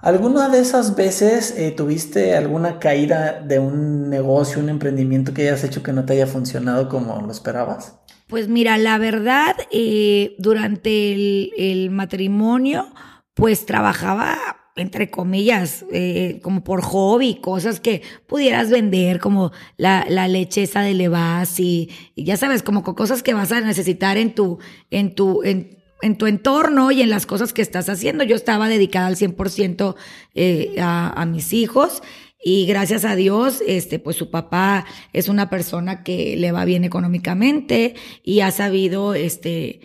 ¿Alguna 0.01 0.49
de 0.49 0.59
esas 0.59 0.97
veces 0.97 1.55
eh, 1.57 1.71
tuviste 1.71 2.35
alguna 2.35 2.81
caída 2.81 3.41
de 3.41 3.61
un 3.61 4.11
negocio, 4.11 4.61
un 4.61 4.71
emprendimiento 4.71 5.33
que 5.33 5.43
hayas 5.43 5.62
hecho 5.62 5.85
que 5.85 5.93
no 5.93 6.05
te 6.05 6.15
haya 6.15 6.27
funcionado 6.27 6.88
como 6.88 7.21
lo 7.21 7.31
esperabas? 7.31 7.95
Pues 8.27 8.49
mira, 8.49 8.77
la 8.77 8.99
verdad, 8.99 9.55
eh, 9.71 10.35
durante 10.38 11.12
el 11.57 11.91
matrimonio, 11.91 12.93
pues 13.35 13.67
trabajaba 13.67 14.62
entre 14.77 15.11
comillas, 15.11 15.85
eh, 15.93 16.41
como 16.43 16.65
por 16.65 16.83
hobby, 16.83 17.37
cosas 17.37 17.81
que 17.81 18.03
pudieras 18.27 18.71
vender, 18.71 19.21
como 19.21 19.53
la, 19.77 20.07
la 20.09 20.29
leche 20.29 20.63
esa 20.63 20.81
de 20.81 20.95
Levas 20.95 21.61
y, 21.61 21.91
ya 22.17 22.37
sabes, 22.37 22.63
como 22.63 22.83
cosas 22.83 23.23
que 23.23 23.35
vas 23.35 23.53
a 23.53 23.61
necesitar 23.61 24.17
en 24.17 24.35
tu, 24.35 24.59
en 24.91 25.15
tu, 25.15 25.43
en, 25.43 25.79
en 26.01 26.17
tu 26.17 26.27
entorno 26.27 26.91
y 26.91 27.03
en 27.03 27.11
las 27.11 27.27
cosas 27.27 27.53
que 27.53 27.63
estás 27.63 27.89
haciendo. 27.89 28.25
Yo 28.25 28.35
estaba 28.35 28.69
dedicada 28.69 29.09
al 29.09 29.17
100% 29.17 29.95
eh, 30.35 30.77
a, 30.81 31.21
a 31.21 31.27
mis 31.27 31.53
hijos 31.53 32.03
y 32.45 32.67
gracias 32.67 33.05
a 33.05 33.15
Dios, 33.15 33.63
este, 33.67 33.99
pues 34.01 34.17
su 34.17 34.31
papá 34.31 34.85
es 35.13 35.29
una 35.29 35.49
persona 35.49 36.03
que 36.03 36.37
le 36.37 36.51
va 36.51 36.65
bien 36.65 36.83
económicamente 36.83 37.95
y 38.25 38.41
ha 38.41 38.51
sabido, 38.51 39.15
este, 39.15 39.81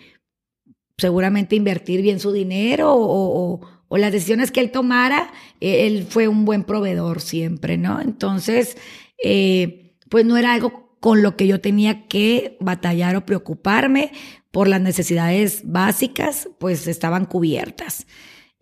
seguramente 0.98 1.56
invertir 1.56 2.02
bien 2.02 2.20
su 2.20 2.32
dinero 2.32 2.94
o, 2.94 3.60
o 3.60 3.77
o 3.88 3.98
las 3.98 4.12
decisiones 4.12 4.52
que 4.52 4.60
él 4.60 4.72
tomara, 4.72 5.32
eh, 5.62 5.88
él 5.88 6.06
fue 6.10 6.28
un 6.28 6.46
buen 6.46 6.64
proveedor 6.64 7.22
siempre, 7.22 7.78
¿no? 7.78 8.02
Entonces, 8.02 8.78
eh, 9.24 9.96
pues 10.10 10.26
no 10.26 10.38
era 10.38 10.54
algo 10.54 10.98
con 11.00 11.22
lo 11.22 11.38
que 11.38 11.48
yo 11.48 11.62
tenía 11.62 12.08
que 12.08 12.58
batallar 12.60 13.16
o 13.16 13.26
preocuparme 13.26 14.12
por 14.52 14.68
las 14.68 14.82
necesidades 14.82 15.62
básicas, 15.64 16.50
pues 16.60 16.88
estaban 16.88 17.26
cubiertas. 17.26 18.08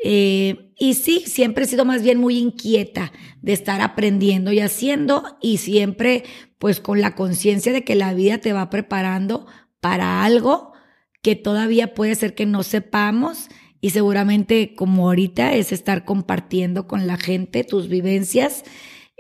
Eh, 0.04 0.74
y 0.78 0.94
sí, 0.96 1.24
siempre 1.26 1.64
he 1.64 1.68
sido 1.68 1.86
más 1.86 2.04
bien 2.04 2.20
muy 2.20 2.38
inquieta 2.38 3.12
de 3.42 3.54
estar 3.54 3.82
aprendiendo 3.82 4.52
y 4.52 4.60
haciendo 4.60 5.38
y 5.42 5.58
siempre 5.58 6.24
pues 6.60 6.80
con 6.80 7.00
la 7.00 7.16
conciencia 7.16 7.72
de 7.72 7.84
que 7.84 7.96
la 7.96 8.14
vida 8.14 8.40
te 8.40 8.54
va 8.54 8.70
preparando 8.70 9.48
para 9.80 10.24
algo 10.24 10.74
que 11.22 11.36
todavía 11.36 11.94
puede 11.94 12.16
ser 12.16 12.36
que 12.36 12.46
no 12.46 12.62
sepamos 12.62 13.50
y 13.86 13.91
seguramente 13.91 14.74
como 14.74 15.10
ahorita 15.10 15.54
es 15.54 15.71
estar 15.71 16.06
compartiendo 16.06 16.88
con 16.88 17.06
la 17.06 17.17
gente 17.17 17.63
tus 17.63 17.88
vivencias, 17.88 18.63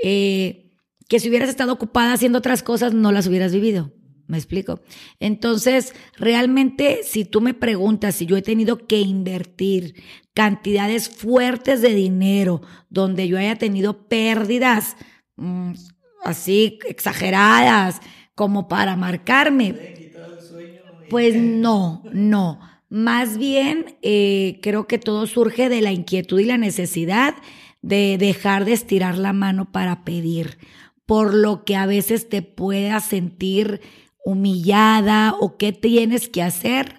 eh, 0.03 0.71
que 1.07 1.19
si 1.19 1.29
hubieras 1.29 1.49
estado 1.49 1.73
ocupada 1.73 2.13
haciendo 2.13 2.39
otras 2.39 2.63
cosas 2.63 2.91
no 2.91 3.11
las 3.11 3.27
hubieras 3.27 3.53
vivido. 3.53 3.93
¿Me 4.25 4.37
explico? 4.37 4.79
Entonces, 5.19 5.93
realmente, 6.17 7.01
si 7.03 7.25
tú 7.25 7.41
me 7.41 7.53
preguntas 7.53 8.15
si 8.15 8.25
yo 8.25 8.37
he 8.37 8.41
tenido 8.41 8.87
que 8.87 9.01
invertir 9.01 10.01
cantidades 10.33 11.09
fuertes 11.09 11.83
de 11.83 11.93
dinero 11.93 12.63
donde 12.89 13.27
yo 13.27 13.37
haya 13.37 13.57
tenido 13.57 14.07
pérdidas 14.07 14.97
mm, 15.35 15.73
así 16.23 16.79
exageradas 16.87 18.01
como 18.33 18.67
para 18.67 18.95
marcarme, 18.95 19.75
pues 21.11 21.35
no, 21.35 22.01
no. 22.11 22.74
Más 22.89 23.37
bien, 23.37 23.97
eh, 24.01 24.59
creo 24.61 24.87
que 24.87 24.99
todo 24.99 25.25
surge 25.27 25.69
de 25.69 25.81
la 25.81 25.91
inquietud 25.91 26.39
y 26.39 26.45
la 26.45 26.57
necesidad 26.57 27.35
de 27.81 28.17
dejar 28.17 28.65
de 28.65 28.73
estirar 28.73 29.17
la 29.17 29.33
mano 29.33 29.71
para 29.71 30.03
pedir, 30.03 30.57
por 31.05 31.33
lo 31.33 31.65
que 31.65 31.75
a 31.75 31.85
veces 31.85 32.29
te 32.29 32.41
puedas 32.41 33.05
sentir 33.05 33.81
humillada 34.23 35.35
o 35.39 35.57
qué 35.57 35.71
tienes 35.71 36.27
que 36.29 36.41
hacer 36.41 36.95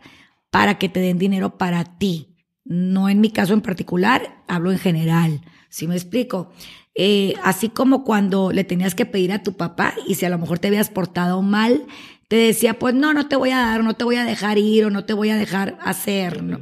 para 0.50 0.78
que 0.78 0.88
te 0.88 1.00
den 1.00 1.18
dinero 1.18 1.58
para 1.58 1.98
ti. 1.98 2.36
No 2.64 3.08
en 3.08 3.20
mi 3.20 3.30
caso 3.30 3.52
en 3.52 3.60
particular, 3.60 4.42
hablo 4.48 4.72
en 4.72 4.78
general. 4.78 5.40
¿Sí 5.68 5.86
me 5.86 5.94
explico? 5.94 6.52
Eh, 6.94 7.34
así 7.42 7.68
como 7.68 8.04
cuando 8.04 8.52
le 8.52 8.64
tenías 8.64 8.94
que 8.94 9.06
pedir 9.06 9.32
a 9.32 9.42
tu 9.42 9.52
papá 9.56 9.94
y 10.06 10.14
si 10.14 10.24
a 10.24 10.30
lo 10.30 10.38
mejor 10.38 10.58
te 10.58 10.68
habías 10.68 10.88
portado 10.88 11.42
mal, 11.42 11.84
te 12.28 12.36
decía, 12.36 12.78
pues 12.78 12.94
no, 12.94 13.12
no 13.12 13.28
te 13.28 13.36
voy 13.36 13.50
a 13.50 13.58
dar, 13.58 13.84
no 13.84 13.94
te 13.94 14.04
voy 14.04 14.16
a 14.16 14.24
dejar 14.24 14.58
ir 14.58 14.84
o 14.84 14.90
no 14.90 15.04
te 15.04 15.12
voy 15.12 15.30
a 15.30 15.36
dejar 15.36 15.78
hacer. 15.80 16.42
¿no? 16.42 16.60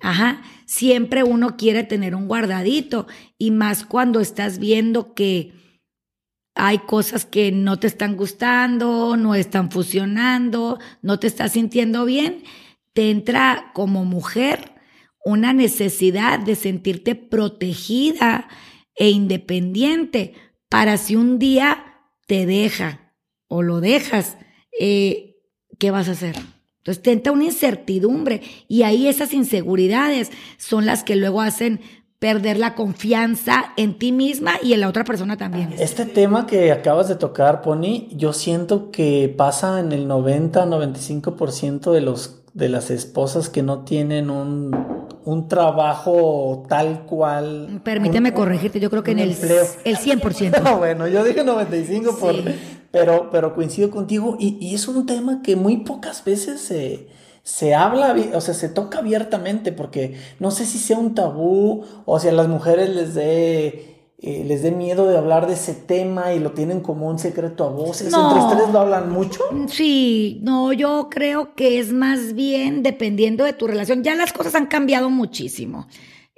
Ajá, 0.00 0.42
siempre 0.66 1.22
uno 1.22 1.56
quiere 1.56 1.84
tener 1.84 2.14
un 2.14 2.28
guardadito 2.28 3.06
y 3.38 3.50
más 3.50 3.84
cuando 3.84 4.20
estás 4.20 4.58
viendo 4.58 5.14
que 5.14 5.52
hay 6.54 6.78
cosas 6.80 7.24
que 7.24 7.50
no 7.50 7.78
te 7.78 7.86
están 7.86 8.16
gustando, 8.16 9.16
no 9.16 9.34
están 9.34 9.70
funcionando, 9.70 10.78
no 11.00 11.18
te 11.18 11.26
estás 11.26 11.52
sintiendo 11.52 12.04
bien, 12.04 12.44
te 12.92 13.10
entra 13.10 13.70
como 13.74 14.04
mujer 14.04 14.72
una 15.24 15.52
necesidad 15.52 16.38
de 16.38 16.56
sentirte 16.56 17.14
protegida 17.14 18.48
e 18.94 19.10
independiente 19.10 20.34
para 20.68 20.96
si 20.96 21.16
un 21.16 21.38
día 21.38 22.02
te 22.26 22.44
deja 22.44 23.14
o 23.48 23.62
lo 23.62 23.80
dejas, 23.80 24.36
eh, 24.78 25.36
¿qué 25.78 25.90
vas 25.90 26.08
a 26.08 26.12
hacer? 26.12 26.36
Entonces 26.78 27.02
te 27.02 27.12
entra 27.12 27.32
una 27.32 27.44
incertidumbre 27.44 28.42
y 28.66 28.82
ahí 28.82 29.06
esas 29.06 29.32
inseguridades 29.32 30.30
son 30.58 30.84
las 30.84 31.04
que 31.04 31.14
luego 31.14 31.40
hacen 31.40 31.80
perder 32.18 32.58
la 32.58 32.74
confianza 32.74 33.72
en 33.76 33.98
ti 33.98 34.12
misma 34.12 34.52
y 34.62 34.72
en 34.74 34.80
la 34.80 34.88
otra 34.88 35.04
persona 35.04 35.36
también. 35.36 35.74
Este 35.78 36.06
tema 36.06 36.46
que 36.46 36.70
acabas 36.70 37.08
de 37.08 37.16
tocar, 37.16 37.62
Pony, 37.62 38.08
yo 38.12 38.32
siento 38.32 38.90
que 38.90 39.32
pasa 39.36 39.80
en 39.80 39.92
el 39.92 40.08
90-95% 40.08 41.92
de 41.92 42.00
los 42.00 42.38
de 42.54 42.68
las 42.68 42.90
esposas 42.90 43.48
que 43.48 43.62
no 43.62 43.84
tienen 43.84 44.28
un 44.28 44.70
un 45.24 45.48
trabajo 45.48 46.64
tal 46.68 47.04
cual. 47.06 47.80
Permíteme 47.84 48.32
corregirte, 48.34 48.80
yo 48.80 48.90
creo 48.90 49.02
que 49.02 49.12
en 49.12 49.20
el, 49.20 49.30
el 49.30 49.96
100%. 49.96 50.78
bueno, 50.78 51.06
yo 51.06 51.22
dije 51.24 51.44
95, 51.44 52.16
por, 52.18 52.34
pero, 52.92 53.30
pero 53.32 53.54
coincido 53.54 53.90
contigo 53.90 54.36
y, 54.38 54.56
y, 54.60 54.74
es 54.74 54.86
un 54.86 55.06
tema 55.06 55.42
que 55.42 55.56
muy 55.56 55.78
pocas 55.78 56.24
veces 56.24 56.60
se, 56.60 57.08
se 57.42 57.74
habla, 57.74 58.14
o 58.34 58.40
sea, 58.40 58.54
se 58.54 58.68
toca 58.68 58.98
abiertamente 58.98 59.72
porque 59.72 60.16
no 60.38 60.52
sé 60.52 60.64
si 60.66 60.78
sea 60.78 60.98
un 60.98 61.14
tabú 61.14 61.84
o 62.04 62.20
si 62.20 62.28
a 62.28 62.32
las 62.32 62.46
mujeres 62.46 62.90
les 62.90 63.14
dé 63.14 63.92
eh, 64.24 64.44
les 64.46 64.62
dé 64.62 64.70
miedo 64.70 65.08
de 65.08 65.18
hablar 65.18 65.48
de 65.48 65.54
ese 65.54 65.74
tema 65.74 66.32
y 66.32 66.38
lo 66.38 66.52
tienen 66.52 66.78
como 66.78 67.08
un 67.08 67.18
secreto 67.18 67.64
a 67.64 67.70
voces. 67.70 68.14
¿Entre 68.14 68.40
ustedes 68.40 68.72
lo 68.72 68.78
hablan 68.78 69.10
mucho? 69.10 69.42
Sí, 69.66 70.38
no, 70.44 70.72
yo 70.72 71.08
creo 71.10 71.56
que 71.56 71.80
es 71.80 71.92
más 71.92 72.32
bien 72.34 72.84
dependiendo 72.84 73.42
de 73.42 73.52
tu 73.52 73.66
relación. 73.66 74.04
Ya 74.04 74.14
las 74.14 74.32
cosas 74.32 74.54
han 74.54 74.66
cambiado 74.66 75.10
muchísimo. 75.10 75.88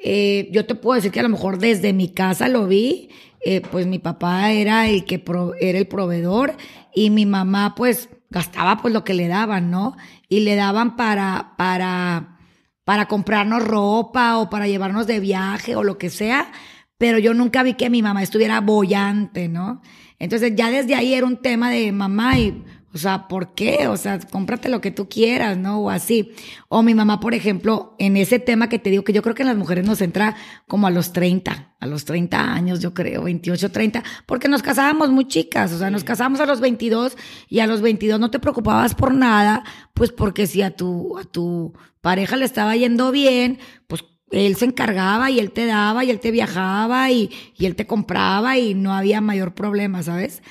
Eh, 0.07 0.51
yo 0.53 0.67
te 0.67 0.75
puedo 0.75 0.97
decir 0.97 1.11
que 1.11 1.21
a 1.21 1.23
lo 1.25 1.31
mejor 1.31 1.59
desde 1.59 1.95
mi 1.95 2.09
casa 2.09 2.49
lo 2.49 2.67
vi, 2.67 3.09
eh, 3.45 3.63
pues 3.63 3.87
mi 3.87 3.99
papá 3.99 4.53
era 4.53 4.87
el 4.87 5.05
que 5.05 5.25
era 5.61 5.79
el 5.79 5.87
proveedor 5.87 6.55
y 6.95 7.09
mi 7.09 7.25
mamá 7.25 7.75
pues 7.75 8.11
gastaba 8.29 8.83
pues 8.83 8.93
lo 8.93 9.03
que 9.03 9.15
le 9.15 9.29
daban, 9.29 9.71
¿no? 9.71 9.97
Y 10.29 10.41
le 10.41 10.57
daban 10.57 10.97
para, 10.97 11.55
para, 11.57 12.39
para 12.85 13.07
comprarnos 13.07 13.65
ropa 13.65 14.39
o 14.39 14.51
para 14.51 14.69
llevarnos 14.69 15.07
de 15.07 15.21
viaje 15.21 15.75
o 15.75 15.83
lo 15.83 15.97
que 15.97 16.11
sea 16.11 16.53
pero 16.99 17.19
yo 17.19 17.35
nunca 17.35 17.63
vi 17.63 17.75
que 17.75 17.91
mi 17.91 18.03
mamá 18.03 18.23
estuviera 18.23 18.61
bollante, 18.61 19.49
¿no? 19.49 19.83
Entonces 20.19 20.53
ya 20.55 20.71
desde 20.71 20.95
ahí 20.95 21.15
era 21.15 21.27
un 21.27 21.37
tema 21.37 21.71
de 21.71 21.93
mamá 21.93 22.39
y, 22.39 22.65
o 22.95 22.99
sea, 22.99 23.27
¿por 23.27 23.55
qué? 23.55 23.89
O 23.89 23.97
sea, 23.97 24.21
cómprate 24.21 24.69
lo 24.69 24.81
que 24.81 24.93
tú 24.93 25.09
quieras, 25.09 25.59
¿no? 25.59 25.81
O 25.81 25.91
así. 25.91 26.31
O 26.69 26.85
mi 26.85 26.95
mamá, 26.95 27.19
por 27.19 27.35
ejemplo, 27.35 27.97
en 27.99 28.17
ese 28.17 28.39
tema 28.39 28.69
que 28.69 28.79
te 28.79 28.89
digo, 28.89 29.03
que 29.03 29.13
yo 29.13 29.21
creo 29.21 29.35
que 29.35 29.43
en 29.43 29.49
las 29.49 29.57
mujeres 29.57 29.85
nos 29.85 30.01
entra 30.01 30.37
como 30.69 30.87
a 30.87 30.93
los 30.93 31.13
30, 31.13 31.75
a 31.81 31.87
los 31.89 32.05
30 32.05 32.53
años, 32.53 32.79
yo 32.79 32.95
creo, 32.95 33.25
28, 33.25 33.73
30, 33.73 34.05
porque 34.27 34.47
nos 34.47 34.63
casábamos 34.63 35.11
muy 35.11 35.27
chicas, 35.27 35.73
o 35.73 35.79
sea, 35.79 35.91
nos 35.91 36.05
casábamos 36.05 36.39
a 36.39 36.47
los 36.47 36.61
22 36.61 37.17
y 37.49 37.59
a 37.59 37.67
los 37.67 37.81
22 37.81 38.21
no 38.21 38.31
te 38.31 38.39
preocupabas 38.39 38.95
por 38.95 39.13
nada, 39.13 39.65
pues 39.93 40.13
porque 40.13 40.47
si 40.47 40.63
a 40.63 40.77
tu, 40.77 41.19
a 41.19 41.25
tu 41.25 41.73
pareja 42.01 42.37
le 42.37 42.45
estaba 42.45 42.77
yendo 42.77 43.11
bien, 43.11 43.59
pues 43.89 44.05
él 44.31 44.55
se 44.55 44.67
encargaba 44.67 45.33
y 45.33 45.41
él 45.41 45.51
te 45.51 45.67
daba 45.67 46.05
y 46.05 46.11
él 46.11 46.21
te 46.21 46.31
viajaba 46.31 47.11
y, 47.11 47.29
y 47.57 47.67
él 47.67 47.75
te 47.75 47.89
compraba 47.89 48.57
y 48.57 48.75
no 48.75 48.95
había 48.95 49.21
mayor 49.21 49.53
problema, 49.55 50.05
¿sabes? 50.05 50.43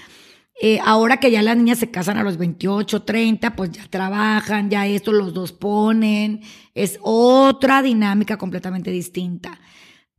Eh, 0.62 0.80
ahora 0.86 1.18
que 1.18 1.32
ya 1.32 1.42
las 1.42 1.58
niñas 1.58 1.80
se 1.80 1.92
casan 1.92 2.18
a 2.18 2.24
los 2.24 2.38
28, 2.38 3.02
30, 3.04 3.56
pues 3.56 3.72
ya 3.72 3.88
trabajan, 3.90 4.70
ya 4.70 4.86
esto 4.88 5.12
los 5.12 5.34
dos 5.34 5.52
ponen, 5.52 6.42
es 6.76 7.00
otra 7.02 7.82
dinámica 7.82 8.38
completamente 8.38 8.92
distinta. 8.92 9.60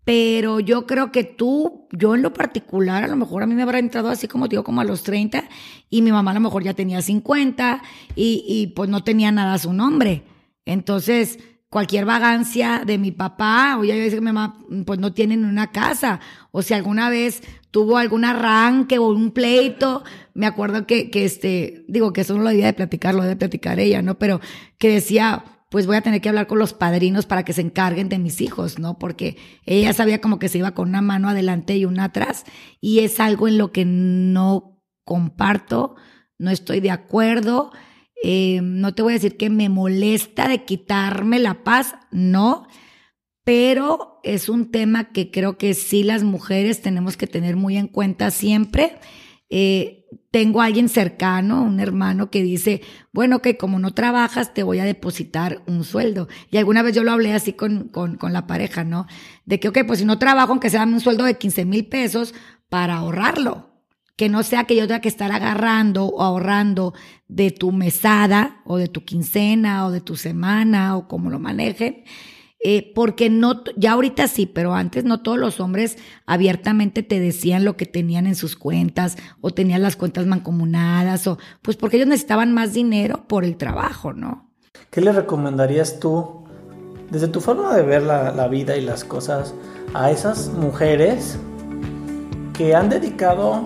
Pero 0.05 0.61
yo 0.61 0.87
creo 0.87 1.12
que 1.12 1.24
tú, 1.24 1.89
yo 1.93 2.14
en 2.14 2.22
lo 2.22 2.35
particular, 2.35 3.05
a 3.05 3.09
lo 3.09 3.16
mejor 3.16 3.43
a 3.43 3.47
mí 3.47 3.55
me 3.55 3.62
habrá 3.62 3.78
entrado 3.78 4.11
así 4.11 4.28
como 4.28 4.49
digo, 4.49 4.64
como 4.64 4.80
a 4.82 4.85
los 4.85 5.03
30, 5.03 5.49
y 5.89 6.03
mi 6.03 6.12
mamá 6.12 6.32
a 6.32 6.35
lo 6.35 6.41
mejor 6.41 6.62
ya 6.62 6.74
tenía 6.74 7.01
50, 7.01 7.82
y, 8.14 8.45
y 8.47 8.66
pues 8.74 8.91
no 8.91 9.03
tenía 9.03 9.32
nada 9.32 9.55
a 9.55 9.59
su 9.59 9.72
nombre. 9.72 10.24
Entonces, 10.66 11.39
cualquier 11.74 12.04
vagancia 12.04 12.84
de 12.86 12.98
mi 12.98 13.10
papá, 13.10 13.76
o 13.80 13.82
ya 13.82 13.96
dice 13.96 14.14
que 14.14 14.20
mi 14.20 14.30
mamá, 14.30 14.64
pues 14.86 15.00
no 15.00 15.12
tienen 15.12 15.44
una 15.44 15.72
casa, 15.72 16.20
o 16.52 16.62
si 16.62 16.72
alguna 16.72 17.10
vez 17.10 17.42
tuvo 17.72 17.96
algún 17.98 18.24
arranque 18.24 19.00
o 19.00 19.08
un 19.08 19.32
pleito, 19.32 20.04
me 20.34 20.46
acuerdo 20.46 20.86
que, 20.86 21.10
que 21.10 21.24
este, 21.24 21.84
digo 21.88 22.12
que 22.12 22.20
eso 22.20 22.36
no 22.36 22.44
lo 22.44 22.50
debía 22.50 22.66
de 22.66 22.74
platicar, 22.74 23.16
lo 23.16 23.22
debe 23.22 23.34
platicar 23.34 23.80
ella, 23.80 24.02
¿no? 24.02 24.20
Pero 24.20 24.40
que 24.78 24.88
decía, 24.88 25.44
pues 25.68 25.88
voy 25.88 25.96
a 25.96 26.00
tener 26.00 26.20
que 26.20 26.28
hablar 26.28 26.46
con 26.46 26.60
los 26.60 26.74
padrinos 26.74 27.26
para 27.26 27.44
que 27.44 27.52
se 27.52 27.62
encarguen 27.62 28.08
de 28.08 28.20
mis 28.20 28.40
hijos, 28.40 28.78
¿no? 28.78 28.96
Porque 28.96 29.36
ella 29.66 29.92
sabía 29.94 30.20
como 30.20 30.38
que 30.38 30.48
se 30.48 30.58
iba 30.58 30.74
con 30.74 30.90
una 30.90 31.02
mano 31.02 31.28
adelante 31.28 31.76
y 31.76 31.86
una 31.86 32.04
atrás, 32.04 32.44
y 32.80 33.00
es 33.00 33.18
algo 33.18 33.48
en 33.48 33.58
lo 33.58 33.72
que 33.72 33.84
no 33.84 34.80
comparto, 35.04 35.96
no 36.38 36.52
estoy 36.52 36.78
de 36.78 36.92
acuerdo. 36.92 37.72
Eh, 38.22 38.60
no 38.62 38.94
te 38.94 39.02
voy 39.02 39.12
a 39.12 39.16
decir 39.16 39.36
que 39.36 39.50
me 39.50 39.68
molesta 39.68 40.48
de 40.48 40.64
quitarme 40.64 41.38
la 41.38 41.64
paz, 41.64 41.94
no, 42.10 42.66
pero 43.44 44.20
es 44.22 44.48
un 44.48 44.70
tema 44.70 45.12
que 45.12 45.30
creo 45.30 45.58
que 45.58 45.74
sí 45.74 46.02
las 46.02 46.22
mujeres 46.22 46.80
tenemos 46.80 47.16
que 47.16 47.26
tener 47.26 47.56
muy 47.56 47.76
en 47.76 47.88
cuenta 47.88 48.30
siempre. 48.30 48.98
Eh, 49.50 50.06
tengo 50.30 50.62
a 50.62 50.64
alguien 50.64 50.88
cercano, 50.88 51.62
un 51.62 51.80
hermano 51.80 52.30
que 52.30 52.42
dice, 52.42 52.80
bueno, 53.12 53.40
que 53.42 53.56
como 53.56 53.78
no 53.78 53.92
trabajas, 53.94 54.54
te 54.54 54.62
voy 54.62 54.78
a 54.78 54.84
depositar 54.84 55.62
un 55.66 55.84
sueldo. 55.84 56.28
Y 56.50 56.56
alguna 56.56 56.82
vez 56.82 56.94
yo 56.94 57.04
lo 57.04 57.12
hablé 57.12 57.32
así 57.34 57.52
con, 57.52 57.88
con, 57.88 58.16
con 58.16 58.32
la 58.32 58.46
pareja, 58.46 58.84
¿no? 58.84 59.06
De 59.44 59.60
que, 59.60 59.68
ok, 59.68 59.80
pues 59.86 59.98
si 59.98 60.04
no 60.04 60.18
trabajo, 60.18 60.52
aunque 60.52 60.70
sea 60.70 60.84
un 60.84 61.00
sueldo 61.00 61.24
de 61.24 61.36
15 61.36 61.64
mil 61.66 61.86
pesos 61.86 62.34
para 62.68 62.96
ahorrarlo 62.96 63.73
que 64.16 64.28
no 64.28 64.42
sea 64.42 64.64
que 64.64 64.76
yo 64.76 64.86
tenga 64.86 65.00
que 65.00 65.08
estar 65.08 65.32
agarrando 65.32 66.06
o 66.06 66.22
ahorrando 66.22 66.94
de 67.28 67.50
tu 67.50 67.72
mesada 67.72 68.62
o 68.64 68.76
de 68.76 68.88
tu 68.88 69.04
quincena 69.04 69.86
o 69.86 69.90
de 69.90 70.00
tu 70.00 70.16
semana 70.16 70.96
o 70.96 71.08
como 71.08 71.30
lo 71.30 71.38
manejen. 71.40 72.04
Eh, 72.66 72.92
porque 72.94 73.28
no, 73.28 73.62
ya 73.76 73.92
ahorita 73.92 74.26
sí, 74.26 74.46
pero 74.46 74.74
antes 74.74 75.04
no 75.04 75.20
todos 75.20 75.36
los 75.36 75.60
hombres 75.60 75.98
abiertamente 76.24 77.02
te 77.02 77.20
decían 77.20 77.62
lo 77.62 77.76
que 77.76 77.84
tenían 77.84 78.26
en 78.26 78.36
sus 78.36 78.56
cuentas 78.56 79.16
o 79.42 79.50
tenían 79.50 79.82
las 79.82 79.96
cuentas 79.96 80.24
mancomunadas 80.24 81.26
o 81.26 81.36
pues 81.60 81.76
porque 81.76 81.98
ellos 81.98 82.08
necesitaban 82.08 82.54
más 82.54 82.72
dinero 82.72 83.28
por 83.28 83.44
el 83.44 83.58
trabajo, 83.58 84.14
¿no? 84.14 84.50
¿Qué 84.90 85.02
le 85.02 85.12
recomendarías 85.12 86.00
tú, 86.00 86.44
desde 87.10 87.28
tu 87.28 87.42
forma 87.42 87.76
de 87.76 87.82
ver 87.82 88.02
la, 88.02 88.32
la 88.32 88.48
vida 88.48 88.78
y 88.78 88.80
las 88.80 89.04
cosas, 89.04 89.54
a 89.92 90.10
esas 90.10 90.48
mujeres 90.48 91.38
que 92.55 92.74
han 92.74 92.88
dedicado 92.88 93.64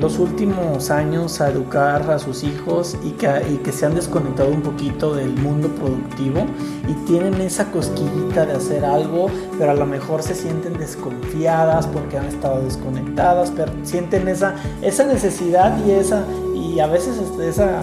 los 0.00 0.18
últimos 0.18 0.90
años 0.90 1.40
a 1.40 1.48
educar 1.48 2.08
a 2.10 2.18
sus 2.18 2.44
hijos 2.44 2.96
y 3.02 3.12
que, 3.12 3.72
se 3.72 3.86
han 3.86 3.94
desconectado 3.94 4.50
un 4.50 4.60
poquito 4.60 5.14
del 5.14 5.34
mundo 5.34 5.68
productivo 5.68 6.44
y 6.86 6.92
tienen 7.06 7.40
esa 7.40 7.70
cosquillita 7.70 8.44
de 8.44 8.52
hacer 8.52 8.84
algo, 8.84 9.28
pero 9.58 9.70
a 9.70 9.74
lo 9.74 9.86
mejor 9.86 10.22
se 10.22 10.34
sienten 10.34 10.74
desconfiadas 10.74 11.86
porque 11.86 12.18
han 12.18 12.26
estado 12.26 12.60
desconectadas, 12.62 13.50
pero 13.50 13.72
sienten 13.82 14.28
esa, 14.28 14.54
esa 14.82 15.04
necesidad 15.04 15.78
y, 15.86 15.92
esa, 15.92 16.24
y 16.54 16.80
a 16.80 16.86
veces 16.86 17.18
este, 17.18 17.48
esa 17.48 17.80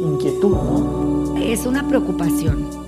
inquietud. 0.00 0.56
Es 1.38 1.66
una 1.66 1.86
preocupación 1.86 2.87